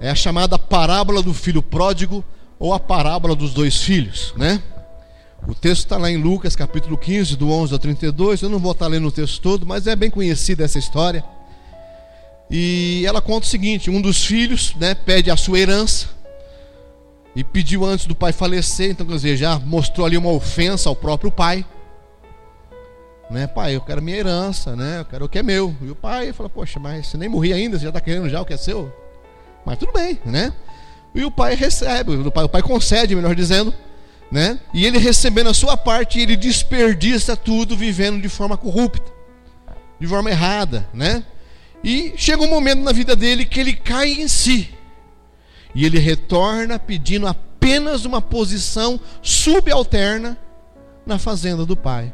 [0.00, 2.24] É a chamada parábola do filho pródigo
[2.58, 4.62] ou a parábola dos dois filhos, né?
[5.46, 8.40] O texto está lá em Lucas, capítulo 15, do 11 ao 32.
[8.40, 11.22] Eu não vou estar lendo o texto todo, mas é bem conhecida essa história.
[12.50, 16.21] E ela conta o seguinte: um dos filhos né, pede a sua herança
[17.34, 20.96] e pediu antes do pai falecer, então quer dizer, já mostrou ali uma ofensa ao
[20.96, 21.64] próprio pai.
[23.30, 25.00] Né, pai, eu quero minha herança, né?
[25.00, 25.74] Eu quero o que é meu.
[25.80, 28.42] E o pai fala, poxa, mas você nem morri ainda, você já está querendo já
[28.42, 28.92] o que é seu?
[29.64, 30.52] Mas tudo bem, né?
[31.14, 33.72] E o pai recebe, o pai, o pai concede, melhor dizendo,
[34.30, 34.58] né?
[34.74, 39.10] E ele recebendo a sua parte, ele desperdiça tudo vivendo de forma corrupta,
[39.98, 41.24] de forma errada, né?
[41.82, 44.70] E chega um momento na vida dele que ele cai em si.
[45.74, 50.36] E ele retorna pedindo apenas uma posição subalterna
[51.06, 52.12] na fazenda do pai.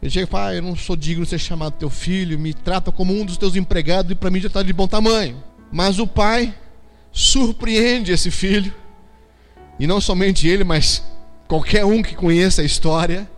[0.00, 2.54] Ele chega e fala: ah, Eu não sou digno de ser chamado teu filho, me
[2.54, 5.42] trata como um dos teus empregados e para mim já está de bom tamanho.
[5.70, 6.54] Mas o pai
[7.12, 8.72] surpreende esse filho,
[9.78, 11.02] e não somente ele, mas
[11.46, 13.28] qualquer um que conheça a história.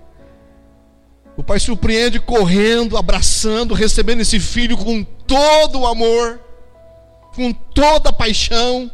[1.36, 6.40] O pai surpreende correndo, abraçando, recebendo esse filho com todo o amor,
[7.34, 8.90] com toda a paixão.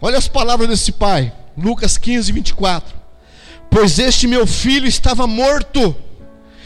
[0.00, 2.94] Olha as palavras desse pai, Lucas 15, 24.
[3.70, 5.94] Pois este meu filho estava morto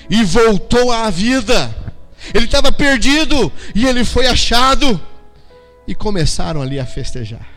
[0.09, 1.75] e voltou à vida.
[2.35, 5.01] Ele estava perdido e ele foi achado.
[5.87, 7.49] E começaram ali a festejar.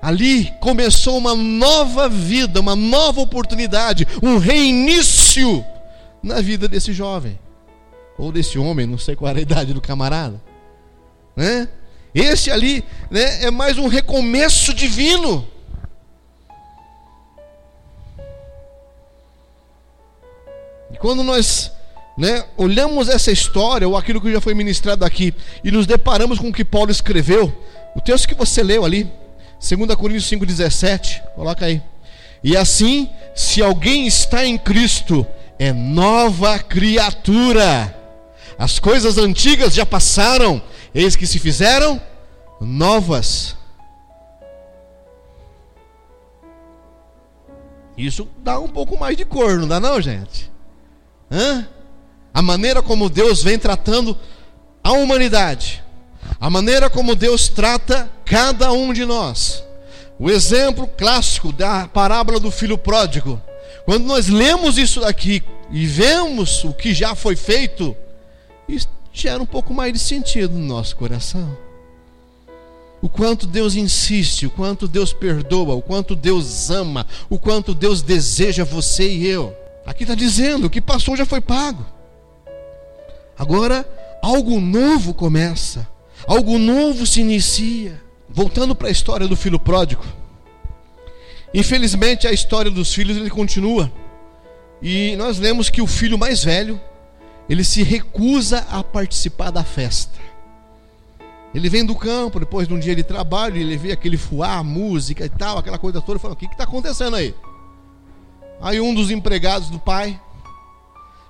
[0.00, 5.64] Ali começou uma nova vida, uma nova oportunidade, um reinício
[6.22, 7.38] na vida desse jovem,
[8.18, 10.40] ou desse homem, não sei qual era a idade do camarada,
[11.34, 11.68] né?
[12.16, 15.46] Esse ali né, é mais um recomeço divino.
[20.90, 21.70] E quando nós
[22.16, 26.48] né, olhamos essa história, ou aquilo que já foi ministrado aqui, e nos deparamos com
[26.48, 27.54] o que Paulo escreveu,
[27.94, 29.12] o texto que você leu ali,
[29.60, 31.82] 2 Coríntios 5,17, coloca aí.
[32.42, 35.26] E assim, se alguém está em Cristo,
[35.58, 37.94] é nova criatura.
[38.58, 40.62] As coisas antigas já passaram,
[40.96, 42.00] eis que se fizeram
[42.58, 43.54] novas.
[47.98, 50.50] Isso dá um pouco mais de cor, não dá não, gente?
[51.30, 51.68] Hã?
[52.32, 54.16] A maneira como Deus vem tratando
[54.82, 55.84] a humanidade.
[56.40, 59.62] A maneira como Deus trata cada um de nós.
[60.18, 63.40] O exemplo clássico da parábola do filho pródigo.
[63.84, 67.94] Quando nós lemos isso daqui e vemos o que já foi feito,
[69.16, 71.56] gera um pouco mais de sentido no nosso coração.
[73.00, 78.02] O quanto Deus insiste, o quanto Deus perdoa, o quanto Deus ama, o quanto Deus
[78.02, 79.56] deseja você e eu.
[79.86, 81.84] Aqui está dizendo: o que passou já foi pago.
[83.38, 83.88] Agora,
[84.22, 85.88] algo novo começa,
[86.26, 88.04] algo novo se inicia.
[88.28, 90.04] Voltando para a história do filho pródigo.
[91.54, 93.90] Infelizmente, a história dos filhos ele continua.
[94.82, 96.78] E nós lemos que o filho mais velho,
[97.48, 100.18] ele se recusa a participar da festa.
[101.54, 105.24] Ele vem do campo, depois de um dia de trabalho, ele vê aquele fuar, música
[105.24, 107.34] e tal, aquela coisa toda, fala: O que está acontecendo aí?
[108.60, 110.20] Aí um dos empregados do pai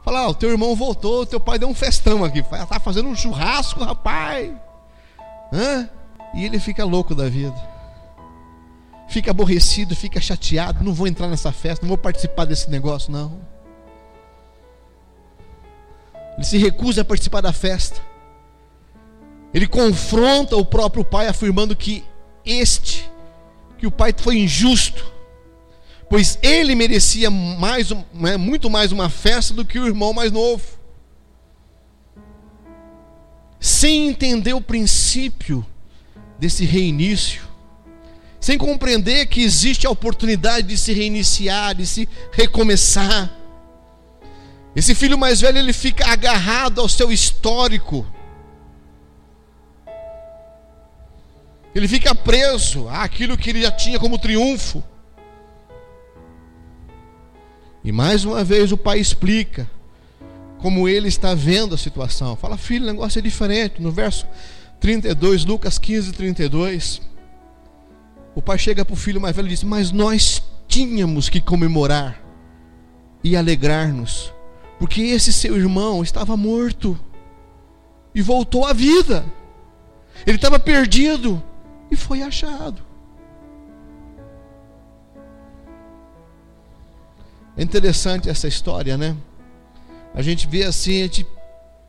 [0.05, 3.09] fala: ah, O teu irmão voltou, o teu pai deu um festão aqui, está fazendo
[3.09, 4.53] um churrasco, rapaz.
[5.53, 5.89] Hã?
[6.35, 7.77] E ele fica louco da vida.
[9.09, 10.83] Fica aborrecido, fica chateado.
[10.83, 13.39] Não vou entrar nessa festa, não vou participar desse negócio, não.
[16.37, 18.01] Ele se recusa a participar da festa.
[19.53, 22.05] Ele confronta o próprio pai, afirmando que
[22.45, 23.11] este,
[23.79, 25.05] que o pai foi injusto,
[26.09, 30.63] pois ele merecia mais, né, muito mais uma festa do que o irmão mais novo.
[33.59, 35.67] Sem entender o princípio
[36.39, 37.43] desse reinício,
[38.39, 43.36] sem compreender que existe a oportunidade de se reiniciar, de se recomeçar.
[44.77, 48.07] Esse filho mais velho ele fica agarrado ao seu histórico.
[51.75, 54.85] Ele fica preso àquilo que ele já tinha como triunfo.
[57.83, 59.71] E mais uma vez o pai explica
[60.59, 62.37] como ele está vendo a situação.
[62.37, 63.81] Fala, filho, o negócio é diferente.
[63.81, 64.27] No verso
[64.79, 67.01] 32, Lucas 15, 32.
[68.35, 72.23] O pai chega para o filho mais velho e diz: Mas nós tínhamos que comemorar
[73.25, 74.33] e alegrar-nos,
[74.79, 76.99] porque esse seu irmão estava morto
[78.15, 79.25] e voltou à vida.
[80.27, 81.43] Ele estava perdido
[81.91, 82.83] e foi achado.
[87.57, 89.17] É interessante essa história, né?
[90.15, 91.27] A gente vê assim, a gente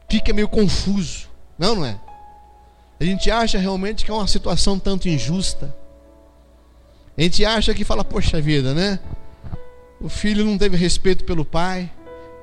[0.10, 1.28] fica meio confuso.
[1.58, 2.00] Não, não é?
[3.00, 5.76] A gente acha realmente que é uma situação tanto injusta.
[7.18, 9.00] A gente acha que fala, poxa vida, né?
[10.00, 11.92] O filho não teve respeito pelo pai,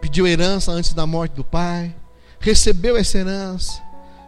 [0.05, 1.95] pediu herança antes da morte do pai,
[2.39, 3.83] recebeu essa herança,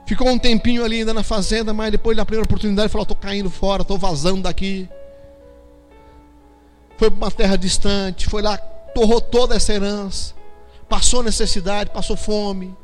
[0.06, 3.50] ficou um tempinho ali ainda na fazenda, mas depois da primeira oportunidade falou: estou caindo
[3.50, 4.88] fora, estou vazando daqui.
[6.96, 10.34] Foi para uma terra distante, foi lá, torrou toda essa herança,
[10.88, 12.74] passou necessidade, passou fome,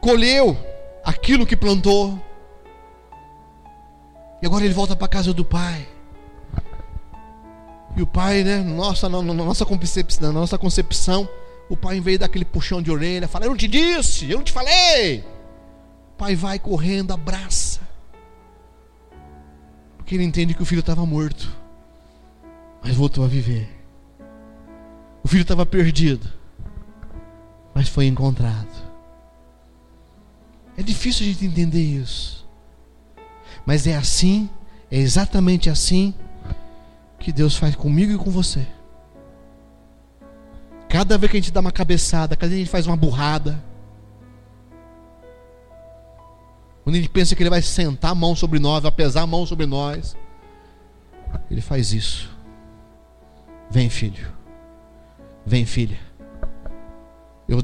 [0.00, 0.58] colheu
[1.04, 2.20] aquilo que plantou,
[4.42, 5.93] e agora ele volta para a casa do pai.
[7.96, 11.28] E o pai, né, nossa, na, na, nossa concepção, na nossa concepção,
[11.68, 14.44] o pai, em vez daquele puxão de orelha, fala: Eu não te disse, eu não
[14.44, 15.20] te falei.
[16.10, 17.80] O pai vai correndo, abraça.
[19.96, 21.50] Porque ele entende que o filho estava morto,
[22.82, 23.68] mas voltou a viver.
[25.22, 26.30] O filho estava perdido,
[27.72, 28.84] mas foi encontrado.
[30.76, 32.46] É difícil a gente entender isso,
[33.64, 34.50] mas é assim,
[34.90, 36.12] é exatamente assim
[37.24, 38.66] que Deus faz comigo e com você.
[40.90, 42.96] Cada vez que a gente dá uma cabeçada, cada vez que a gente faz uma
[42.96, 43.58] burrada,
[46.82, 49.26] quando a gente pensa que Ele vai sentar a mão sobre nós, vai pesar a
[49.26, 50.14] mão sobre nós,
[51.50, 52.30] Ele faz isso.
[53.70, 54.30] Vem, filho.
[55.46, 55.98] Vem, filha.
[57.48, 57.56] Eu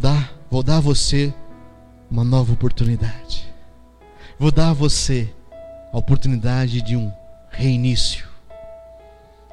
[0.50, 1.34] vou dar a você
[2.10, 3.46] uma nova oportunidade.
[4.38, 5.32] Vou dar a você
[5.92, 7.12] a oportunidade de um
[7.50, 8.29] reinício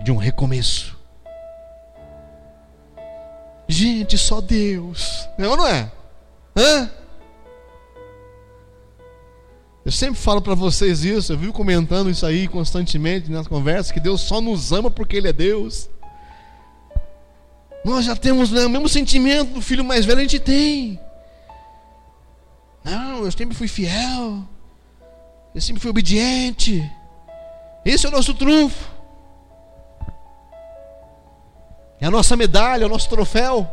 [0.01, 0.97] de um recomeço.
[3.67, 5.27] Gente, só Deus.
[5.37, 5.91] Não, é não é?
[6.55, 6.91] Hã?
[9.87, 14.01] Eu sempre falo para vocês isso, eu vivo comentando isso aí constantemente nas conversas, que
[14.01, 15.89] Deus só nos ama porque Ele é Deus.
[17.85, 20.99] Nós já temos né, o mesmo sentimento do filho mais velho, a gente tem.
[22.83, 24.43] Não, eu sempre fui fiel,
[25.55, 26.83] eu sempre fui obediente.
[27.85, 28.96] Esse é o nosso trunfo.
[31.99, 33.67] É a nossa medalha, é o nosso troféu.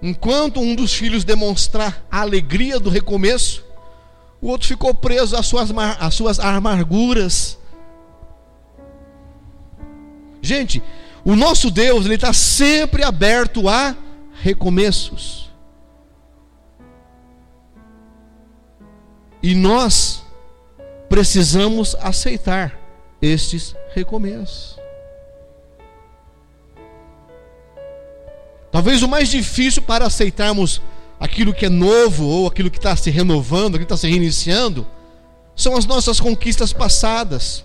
[0.00, 3.64] Enquanto um dos filhos demonstrar a alegria do recomeço,
[4.40, 7.58] o outro ficou preso às suas, às suas amarguras.
[10.42, 10.82] Gente,
[11.24, 13.96] o nosso Deus ele está sempre aberto a
[14.42, 15.50] recomeços.
[19.42, 20.22] E nós
[21.08, 22.83] precisamos aceitar
[23.24, 24.78] estes recomeços.
[28.70, 30.82] Talvez o mais difícil para aceitarmos
[31.18, 34.86] aquilo que é novo ou aquilo que está se renovando, aquilo que está se reiniciando,
[35.54, 37.64] são as nossas conquistas passadas.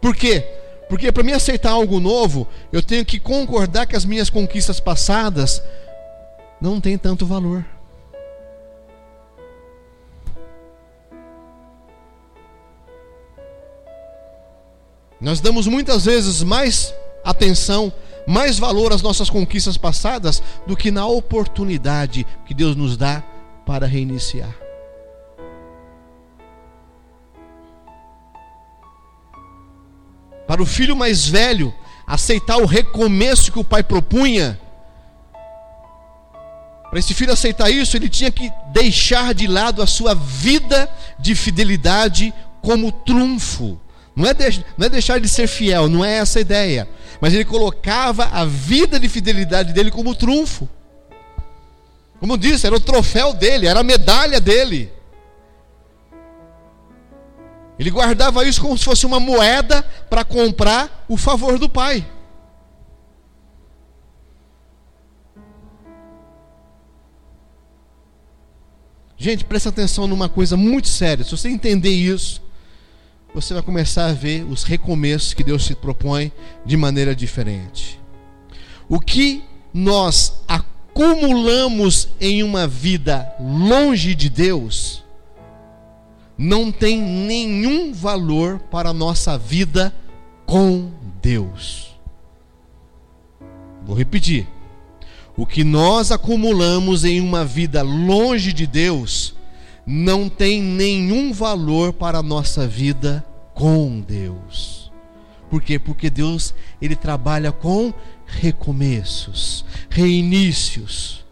[0.00, 0.46] Por quê?
[0.88, 5.62] Porque para mim aceitar algo novo, eu tenho que concordar que as minhas conquistas passadas
[6.60, 7.64] não têm tanto valor.
[15.24, 17.90] Nós damos muitas vezes mais atenção,
[18.26, 23.22] mais valor às nossas conquistas passadas do que na oportunidade que Deus nos dá
[23.64, 24.54] para reiniciar.
[30.46, 31.72] Para o filho mais velho
[32.06, 34.60] aceitar o recomeço que o pai propunha,
[36.90, 40.86] para esse filho aceitar isso, ele tinha que deixar de lado a sua vida
[41.18, 43.80] de fidelidade como trunfo.
[44.16, 46.88] Não é, de, não é deixar de ser fiel, não é essa a ideia.
[47.20, 50.68] Mas ele colocava a vida de fidelidade dele como trunfo.
[52.20, 54.92] Como disse, era o troféu dele, era a medalha dele.
[57.76, 62.06] Ele guardava isso como se fosse uma moeda para comprar o favor do pai.
[69.16, 71.24] Gente, presta atenção numa coisa muito séria.
[71.24, 72.43] Se você entender isso,
[73.34, 76.30] você vai começar a ver os recomeços que Deus se propõe
[76.64, 78.00] de maneira diferente.
[78.88, 85.02] O que nós acumulamos em uma vida longe de Deus
[86.38, 89.92] não tem nenhum valor para a nossa vida
[90.46, 91.96] com Deus.
[93.84, 94.46] Vou repetir.
[95.36, 99.33] O que nós acumulamos em uma vida longe de Deus
[99.86, 103.24] não tem nenhum valor para a nossa vida
[103.54, 104.90] com Deus.
[105.50, 105.78] Por quê?
[105.78, 107.92] Porque Deus ele trabalha com
[108.26, 111.24] recomeços, reinícios.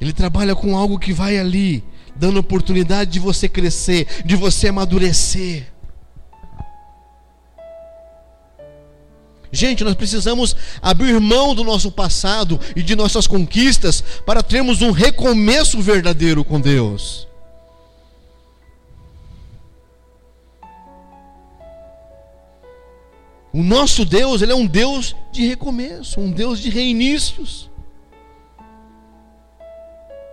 [0.00, 1.82] Ele trabalha com algo que vai ali,
[2.14, 5.73] dando oportunidade de você crescer, de você amadurecer.
[9.54, 14.90] Gente, nós precisamos abrir mão do nosso passado e de nossas conquistas para termos um
[14.90, 17.28] recomeço verdadeiro com Deus.
[23.52, 27.70] O nosso Deus, ele é um Deus de recomeço, um Deus de reinícios.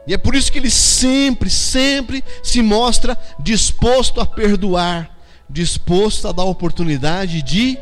[0.07, 5.15] E é por isso que ele sempre, sempre se mostra disposto a perdoar,
[5.47, 7.77] disposto a dar oportunidade de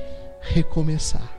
[0.50, 1.38] recomeçar.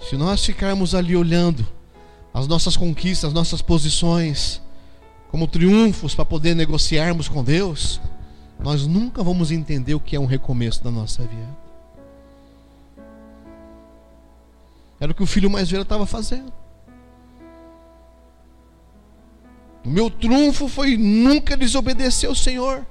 [0.00, 1.66] Se nós ficarmos ali olhando
[2.32, 4.62] as nossas conquistas, as nossas posições,
[5.30, 8.00] como triunfos para poder negociarmos com Deus,
[8.58, 11.56] nós nunca vamos entender o que é um recomeço da nossa vida.
[15.00, 16.57] Era o que o filho mais velho estava fazendo.
[19.84, 22.86] O meu trunfo foi nunca desobedecer ao Senhor.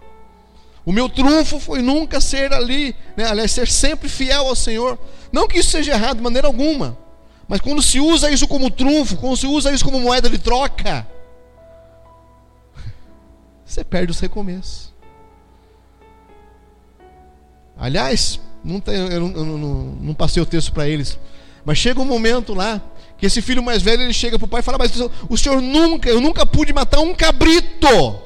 [0.85, 3.25] O meu trunfo foi nunca ser ali, né?
[3.25, 4.97] aliás, ser sempre fiel ao Senhor.
[5.31, 6.97] Não que isso seja errado de maneira alguma.
[7.47, 11.05] Mas quando se usa isso como trunfo, quando se usa isso como moeda de troca,
[13.65, 14.93] você perde os recomeços.
[17.77, 19.57] Aliás, não tem, eu, não, eu não,
[20.01, 21.19] não passei o texto para eles,
[21.63, 22.81] mas chega um momento lá
[23.17, 24.91] que esse filho mais velho ele chega para o pai e fala: Mas
[25.29, 27.87] o senhor nunca, eu nunca pude matar um cabrito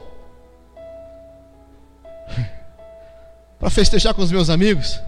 [3.59, 4.99] para festejar com os meus amigos.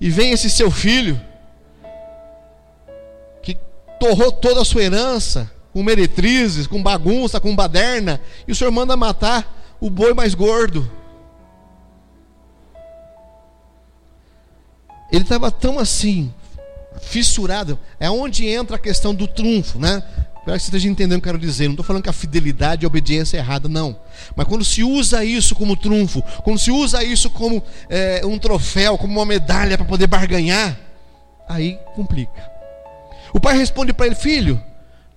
[0.00, 1.20] E vem esse seu filho
[3.42, 3.56] que
[3.98, 8.96] torrou toda a sua herança com meretrizes, com bagunça, com baderna, e o senhor manda
[8.96, 10.90] matar o boi mais gordo.
[15.12, 16.32] Ele estava tão assim,
[17.02, 17.78] fissurado.
[17.98, 20.02] É onde entra a questão do trunfo, né?
[20.40, 21.64] Espero que você esteja entendendo o que eu quero dizer.
[21.64, 23.98] Não estou falando que a fidelidade e a obediência é errada, não.
[24.34, 28.96] Mas quando se usa isso como trunfo, quando se usa isso como é, um troféu,
[28.96, 30.78] como uma medalha para poder barganhar,
[31.48, 32.50] aí complica.
[33.32, 34.62] O pai responde para ele: Filho,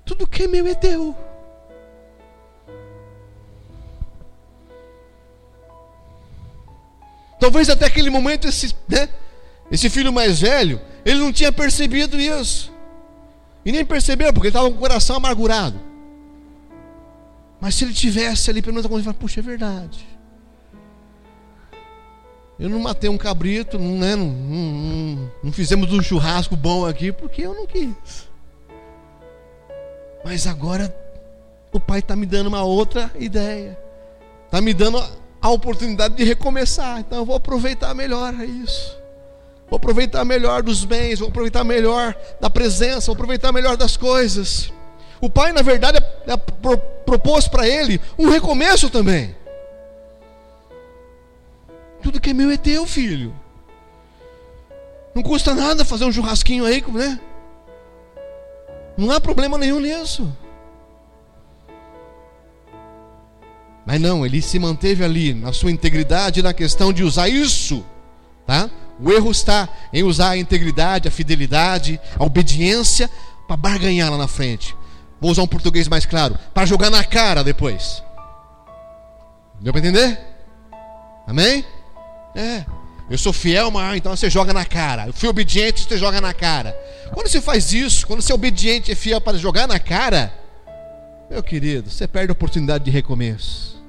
[0.06, 1.16] tudo que é meu é teu.
[7.40, 9.10] Talvez até aquele momento esse, né,
[9.70, 12.72] esse filho mais velho, ele não tinha percebido isso.
[13.66, 15.80] E nem percebeu, porque ele estava com o coração amargurado.
[17.60, 20.06] Mas se ele tivesse ali, pelo menos fala, puxa, é verdade.
[22.60, 27.42] Eu não matei um cabrito, né, não, não, não fizemos um churrasco bom aqui, porque
[27.42, 28.28] eu não quis.
[30.24, 30.94] Mas agora
[31.72, 33.78] o pai está me dando uma outra ideia.
[34.46, 35.04] Está me dando
[35.42, 37.00] a oportunidade de recomeçar.
[37.00, 39.03] Então eu vou aproveitar melhor isso.
[39.70, 44.72] Vou aproveitar melhor dos bens, vou aproveitar melhor da presença, vou aproveitar melhor das coisas.
[45.20, 46.38] O pai, na verdade, é, é,
[47.06, 49.36] propôs para ele um recomeço também.
[52.02, 53.34] Tudo que é meu é teu, filho.
[55.16, 57.20] Não custa nada fazer um churrasquinho aí, né?
[58.98, 60.32] Não há problema nenhum nisso.
[63.86, 67.86] Mas não, ele se manteve ali na sua integridade na questão de usar isso,
[68.46, 68.70] tá?
[69.04, 73.10] O erro está em usar a integridade, a fidelidade, a obediência
[73.46, 74.74] para barganhar lá na frente.
[75.20, 78.02] Vou usar um português mais claro, para jogar na cara depois.
[79.60, 80.18] Deu para entender?
[81.28, 81.66] Amém?
[82.34, 82.66] É.
[83.10, 85.08] Eu sou fiel, mas então você joga na cara.
[85.08, 86.74] Eu fui obediente, você joga na cara.
[87.14, 90.34] Quando você faz isso, quando você é obediente e fiel para jogar na cara,
[91.30, 93.83] meu querido, você perde a oportunidade de recomeço.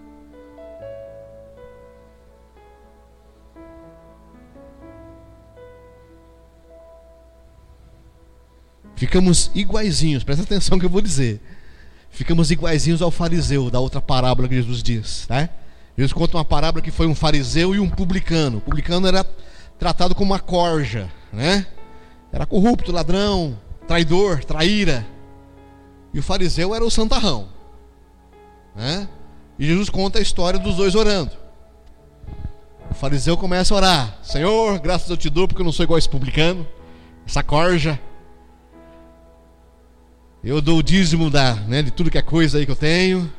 [8.97, 11.41] Ficamos iguaizinhos, presta atenção que eu vou dizer.
[12.11, 15.49] Ficamos iguaizinhos ao fariseu da outra parábola que Jesus diz, né?
[15.97, 18.59] Jesus conta uma parábola que foi um fariseu e um publicano.
[18.59, 19.25] O publicano era
[19.79, 21.67] tratado como uma corja, né?
[22.33, 25.07] Era corrupto, ladrão, traidor, traíra.
[26.13, 27.49] E o fariseu era o santarrão,
[28.77, 29.09] né?
[29.59, 31.33] E Jesus conta a história dos dois orando.
[32.91, 35.99] O fariseu começa a orar: Senhor, graças eu te dou porque eu não sou igual
[35.99, 36.67] esse publicano,
[37.27, 38.01] essa corja.
[40.45, 43.33] Eu dou o dízimo da, né, de tudo que é coisa aí que eu tenho.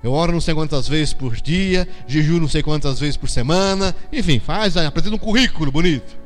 [0.00, 3.94] Eu oro não sei quantas vezes por dia, jejum não sei quantas vezes por semana.
[4.12, 6.16] Enfim, faz, apresenta um currículo bonito.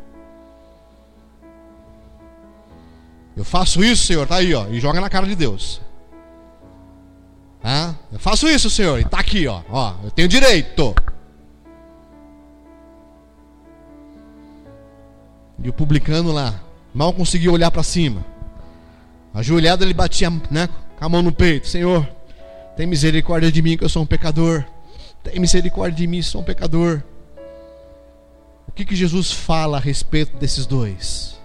[3.35, 5.81] Eu faço isso, Senhor, tá aí, ó, e joga na cara de Deus.
[7.65, 10.95] Ah, eu faço isso, Senhor, e tá aqui, ó, ó, eu tenho direito.
[15.63, 16.61] E o publicano lá,
[16.93, 18.38] mal conseguia olhar para cima.
[19.39, 20.69] Ajoelhado, ele batia né,
[20.99, 22.05] com a mão no peito: Senhor,
[22.77, 24.65] tem misericórdia de mim, que eu sou um pecador.
[25.23, 27.05] Tem misericórdia de mim, sou um pecador.
[28.67, 31.39] O que, que Jesus fala a respeito desses dois?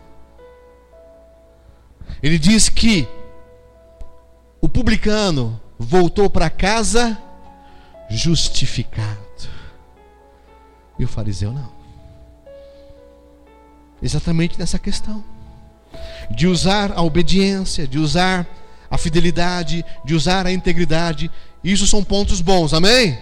[2.21, 3.07] Ele diz que
[4.59, 7.15] o publicano voltou para casa
[8.09, 9.19] justificado.
[10.97, 11.71] E o fariseu não.
[14.01, 15.32] Exatamente nessa questão
[16.29, 18.47] de usar a obediência, de usar
[18.89, 21.29] a fidelidade, de usar a integridade.
[21.63, 23.17] Isso são pontos bons, amém?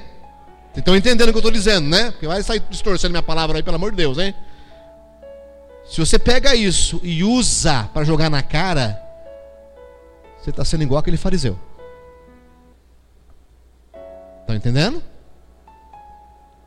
[0.75, 2.11] Estão entendendo o que eu estou dizendo, né?
[2.11, 4.33] Porque vai sair distorcendo minha palavra aí, pelo amor de Deus, hein?
[5.89, 9.01] Se você pega isso e usa para jogar na cara,
[10.41, 11.59] você está sendo igual aquele fariseu.
[14.41, 15.03] Estão entendendo?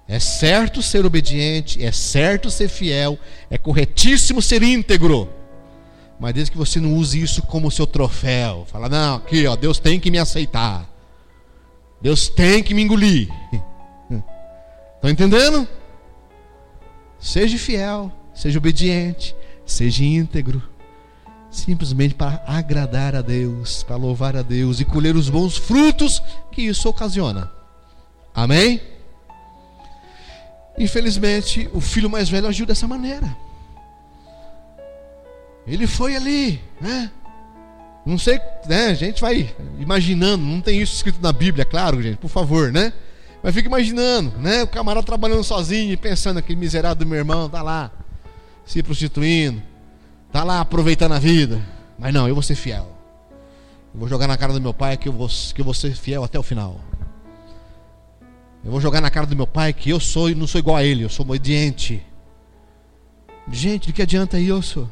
[0.07, 3.19] É certo ser obediente, é certo ser fiel,
[3.51, 5.31] é corretíssimo ser íntegro.
[6.19, 8.67] Mas desde que você não use isso como seu troféu.
[8.71, 10.89] Fala, não, aqui, ó, Deus tem que me aceitar.
[12.01, 13.29] Deus tem que me engolir.
[14.97, 15.67] Estão entendendo?
[17.19, 19.35] Seja fiel, seja obediente,
[19.65, 20.63] seja íntegro.
[21.51, 26.63] Simplesmente para agradar a Deus, para louvar a Deus e colher os bons frutos que
[26.63, 27.51] isso ocasiona.
[28.35, 28.81] Amém?
[30.77, 33.35] Infelizmente, o filho mais velho agiu dessa maneira.
[35.67, 37.11] Ele foi ali, né?
[38.05, 38.89] Não sei, né?
[38.89, 42.93] A gente vai imaginando, não tem isso escrito na Bíblia, claro, gente, por favor, né?
[43.43, 44.63] Mas fica imaginando, né?
[44.63, 47.91] O camarada trabalhando sozinho e pensando aquele miserável do meu irmão tá lá
[48.65, 49.63] se prostituindo,
[50.33, 51.61] tá lá aproveitando a vida.
[51.99, 52.91] Mas não, eu vou ser fiel.
[53.93, 55.95] Eu vou jogar na cara do meu pai que eu vou, que eu vou ser
[55.95, 56.81] fiel até o final.
[58.65, 60.85] Eu vou jogar na cara do meu pai que eu sou não sou igual a
[60.85, 62.03] ele, eu sou obediente.
[63.51, 64.91] Gente, de que adianta isso?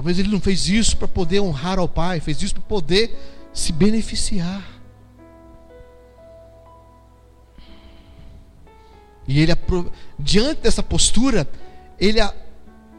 [0.00, 3.14] Talvez ele não fez isso para poder honrar ao Pai, fez isso para poder
[3.52, 4.66] se beneficiar.
[9.28, 9.52] E ele,
[10.18, 11.46] diante dessa postura,
[11.98, 12.18] ele,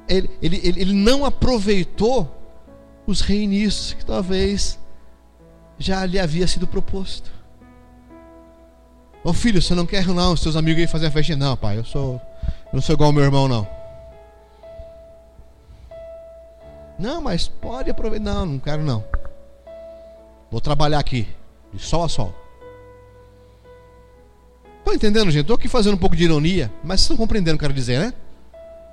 [0.08, 2.30] ele, ele, ele não aproveitou
[3.08, 4.78] os reinícios que talvez
[5.80, 7.32] já lhe havia sido proposto.
[9.24, 11.36] Ô filho, você não quer não, seus amigos aí fazer a festa?
[11.36, 13.81] Não, pai, eu sou, eu não sou igual ao meu irmão, não.
[17.02, 18.24] Não, mas pode aproveitar.
[18.24, 19.04] Não, não quero não.
[20.52, 21.28] Vou trabalhar aqui,
[21.74, 22.36] de sol a sol.
[24.78, 25.42] Estão entendendo, gente?
[25.42, 27.74] Estou aqui fazendo um pouco de ironia, mas vocês estão compreendendo o que eu quero
[27.74, 28.14] dizer, né?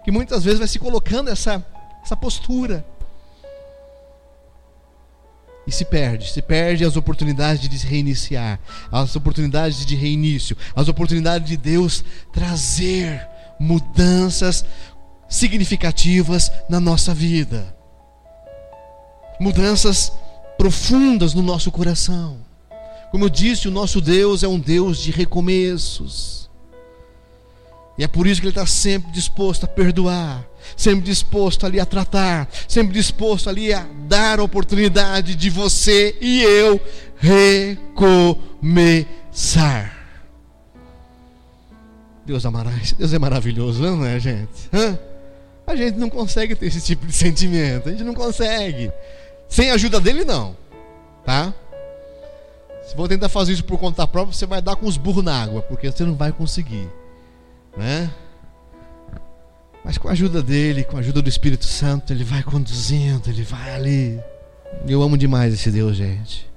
[0.05, 1.63] Que muitas vezes vai se colocando essa,
[2.03, 2.83] essa postura.
[5.67, 8.59] E se perde, se perde as oportunidades de se reiniciar,
[8.91, 12.03] as oportunidades de reinício, as oportunidades de Deus
[12.33, 13.29] trazer
[13.61, 14.65] mudanças
[15.29, 17.77] significativas na nossa vida
[19.39, 20.13] mudanças
[20.57, 22.39] profundas no nosso coração.
[23.11, 26.39] Como eu disse, o nosso Deus é um Deus de recomeços.
[27.97, 31.87] E é por isso que Ele está sempre disposto a perdoar, sempre disposto ali a
[31.87, 36.81] tratar, sempre disposto ali a dar a oportunidade de você e eu
[37.17, 38.79] recomeçar.
[42.25, 42.49] Deus é,
[42.99, 44.69] Deus é maravilhoso, não é, gente?
[44.73, 44.99] Hã?
[45.67, 48.93] A gente não consegue ter esse tipo de sentimento, a gente não consegue.
[49.49, 50.57] Sem a ajuda dele, não.
[51.25, 51.53] Tá?
[52.85, 55.43] Se for tentar fazer isso por conta própria, você vai dar com os burros na
[55.43, 56.89] água, porque você não vai conseguir.
[57.77, 58.11] Né?
[59.85, 63.43] Mas com a ajuda dele, com a ajuda do Espírito Santo, ele vai conduzindo, ele
[63.43, 64.21] vai ali.
[64.87, 66.49] Eu amo demais esse Deus, gente.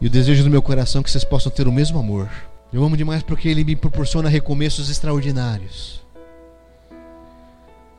[0.00, 2.28] E o desejo do meu coração é que vocês possam ter o mesmo amor.
[2.72, 6.02] Eu amo demais porque ele me proporciona recomeços extraordinários.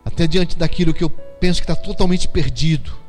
[0.04, 3.03] Até diante daquilo que eu penso que está totalmente perdido.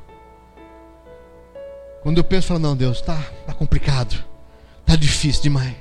[2.04, 4.22] Quando eu penso, falo, não, Deus, tá, tá complicado,
[4.84, 5.74] tá difícil demais.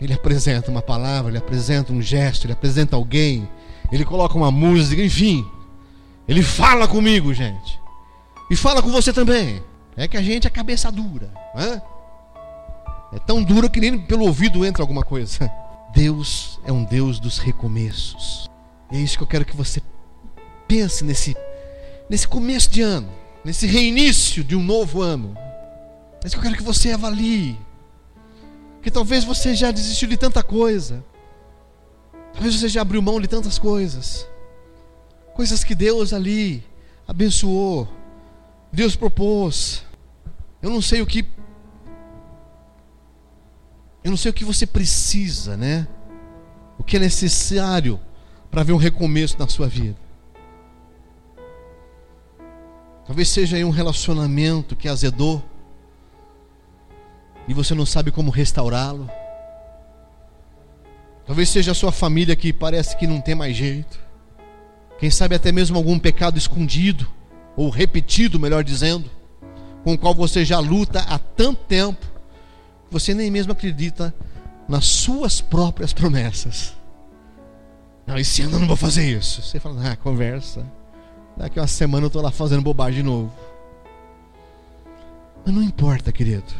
[0.00, 3.48] Ele apresenta uma palavra, ele apresenta um gesto, ele apresenta alguém,
[3.90, 5.44] ele coloca uma música, enfim.
[6.28, 7.80] Ele fala comigo, gente.
[8.48, 9.60] E fala com você também.
[9.96, 11.28] É que a gente é cabeça dura.
[11.56, 11.82] Né?
[13.14, 15.50] É tão dura que nem pelo ouvido entra alguma coisa.
[15.92, 18.48] Deus é um Deus dos recomeços.
[18.92, 19.82] É isso que eu quero que você
[20.68, 21.36] pense nesse,
[22.08, 25.36] nesse começo de ano nesse reinício de um novo ano.
[26.22, 27.58] Mas eu quero que você avalie
[28.82, 31.04] que talvez você já desistiu de tanta coisa.
[32.32, 34.26] Talvez você já abriu mão de tantas coisas.
[35.34, 36.64] Coisas que Deus ali
[37.06, 37.88] abençoou.
[38.72, 39.84] Deus propôs.
[40.60, 41.26] Eu não sei o que
[44.02, 45.88] eu não sei o que você precisa, né?
[46.78, 47.98] O que é necessário
[48.50, 49.96] para ver um recomeço na sua vida.
[53.06, 55.42] Talvez seja aí um relacionamento que azedou
[57.46, 59.08] e você não sabe como restaurá-lo.
[61.26, 63.98] Talvez seja a sua família que parece que não tem mais jeito.
[64.98, 67.06] Quem sabe até mesmo algum pecado escondido,
[67.56, 69.10] ou repetido, melhor dizendo,
[69.82, 72.06] com o qual você já luta há tanto tempo,
[72.90, 74.14] você nem mesmo acredita
[74.68, 76.74] nas suas próprias promessas.
[78.06, 79.42] Não, esse ano eu não vou fazer isso.
[79.42, 80.64] Você fala, ah, conversa.
[81.36, 83.32] Daqui uma semana eu estou lá fazendo bobagem de novo.
[85.44, 86.52] Mas não importa, querido.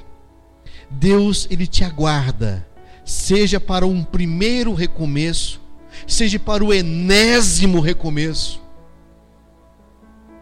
[0.90, 2.66] Deus, Ele te aguarda.
[3.04, 5.60] Seja para um primeiro recomeço,
[6.06, 8.62] seja para o enésimo recomeço.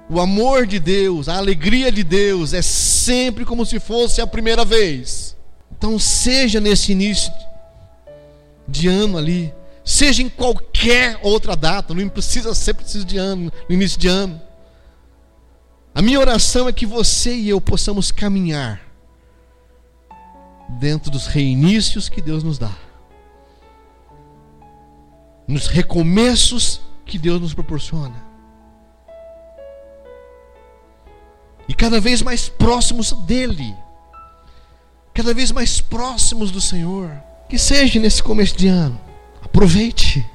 [0.08, 4.64] O amor de Deus, a alegria de Deus é sempre como se fosse a primeira
[4.64, 5.36] vez.
[5.76, 7.32] Então, seja nesse início
[8.68, 9.52] de ano ali,
[9.84, 14.40] seja em qualquer outra data, não precisa ser preciso de ano, no início de ano.
[15.94, 18.80] A minha oração é que você e eu possamos caminhar
[20.80, 22.74] dentro dos reinícios que Deus nos dá,
[25.46, 28.32] nos recomeços que Deus nos proporciona,
[31.68, 33.74] e cada vez mais próximos dEle,
[35.14, 37.10] cada vez mais próximos do Senhor.
[37.48, 38.98] Que seja nesse começo de ano.
[39.52, 40.26] Aproveite.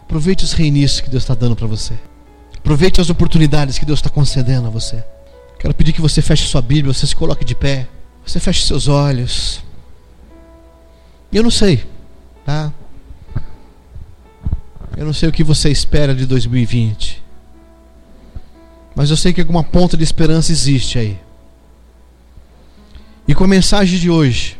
[0.00, 1.94] Aproveite os reinícios que Deus está dando para você.
[2.56, 5.04] Aproveite as oportunidades que Deus está concedendo a você.
[5.58, 7.86] Quero pedir que você feche sua Bíblia, você se coloque de pé.
[8.24, 9.62] Você feche seus olhos.
[11.30, 11.84] Eu não sei,
[12.46, 12.72] tá?
[14.96, 17.22] Eu não sei o que você espera de 2020.
[18.94, 21.18] Mas eu sei que alguma ponta de esperança existe aí.
[23.28, 24.58] E com a mensagem de hoje,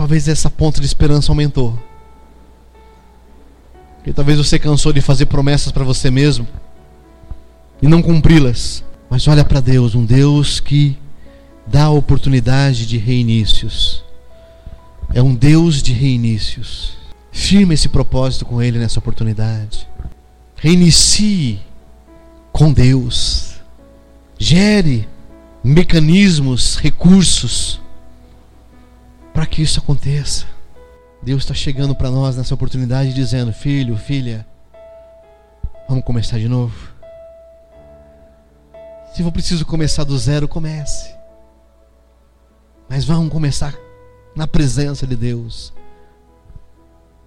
[0.00, 1.78] talvez essa ponta de esperança aumentou.
[4.06, 6.48] E talvez você cansou de fazer promessas para você mesmo
[7.82, 8.82] e não cumpri-las.
[9.10, 10.96] Mas olha para Deus, um Deus que
[11.66, 14.02] dá a oportunidade de reinícios.
[15.12, 16.96] É um Deus de reinícios.
[17.30, 19.86] Firme esse propósito com Ele nessa oportunidade.
[20.56, 21.60] Reinicie
[22.50, 23.56] com Deus.
[24.38, 25.06] Gere
[25.62, 27.79] mecanismos, recursos
[29.32, 30.46] para que isso aconteça.
[31.22, 34.46] Deus está chegando para nós nessa oportunidade dizendo: Filho, filha,
[35.88, 36.90] vamos começar de novo.
[39.14, 41.14] Se for preciso começar do zero, comece.
[42.88, 43.74] Mas vamos começar
[44.34, 45.72] na presença de Deus.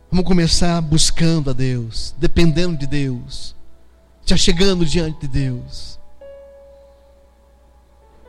[0.09, 3.55] Vamos começar buscando a Deus, dependendo de Deus,
[4.25, 5.99] já chegando diante de Deus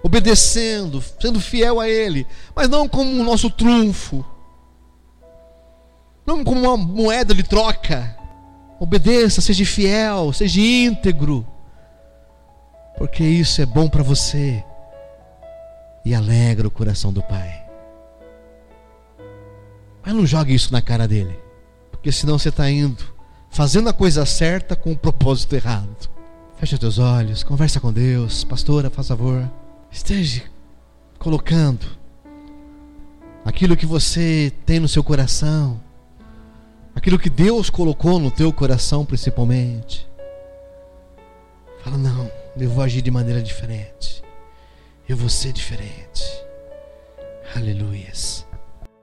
[0.04, 4.22] obedecendo, sendo fiel a Ele, mas não como o nosso trunfo,
[6.26, 8.14] não como uma moeda de troca.
[8.78, 11.46] Obedeça, seja fiel, seja íntegro,
[12.98, 14.62] porque isso é bom para você
[16.04, 17.64] e alegra o coração do Pai.
[20.04, 21.38] Mas não jogue isso na cara dele,
[21.90, 23.14] porque senão você está indo
[23.48, 26.10] fazendo a coisa certa com o propósito errado.
[26.58, 29.48] Feche os teus olhos, conversa com Deus, pastora, faz favor.
[29.94, 30.42] Esteja
[31.20, 31.86] colocando
[33.44, 35.80] aquilo que você tem no seu coração,
[36.96, 40.04] aquilo que Deus colocou no teu coração principalmente.
[41.84, 44.20] Fala, não, eu vou agir de maneira diferente.
[45.08, 46.24] Eu vou ser diferente.
[47.54, 48.43] Aleluias.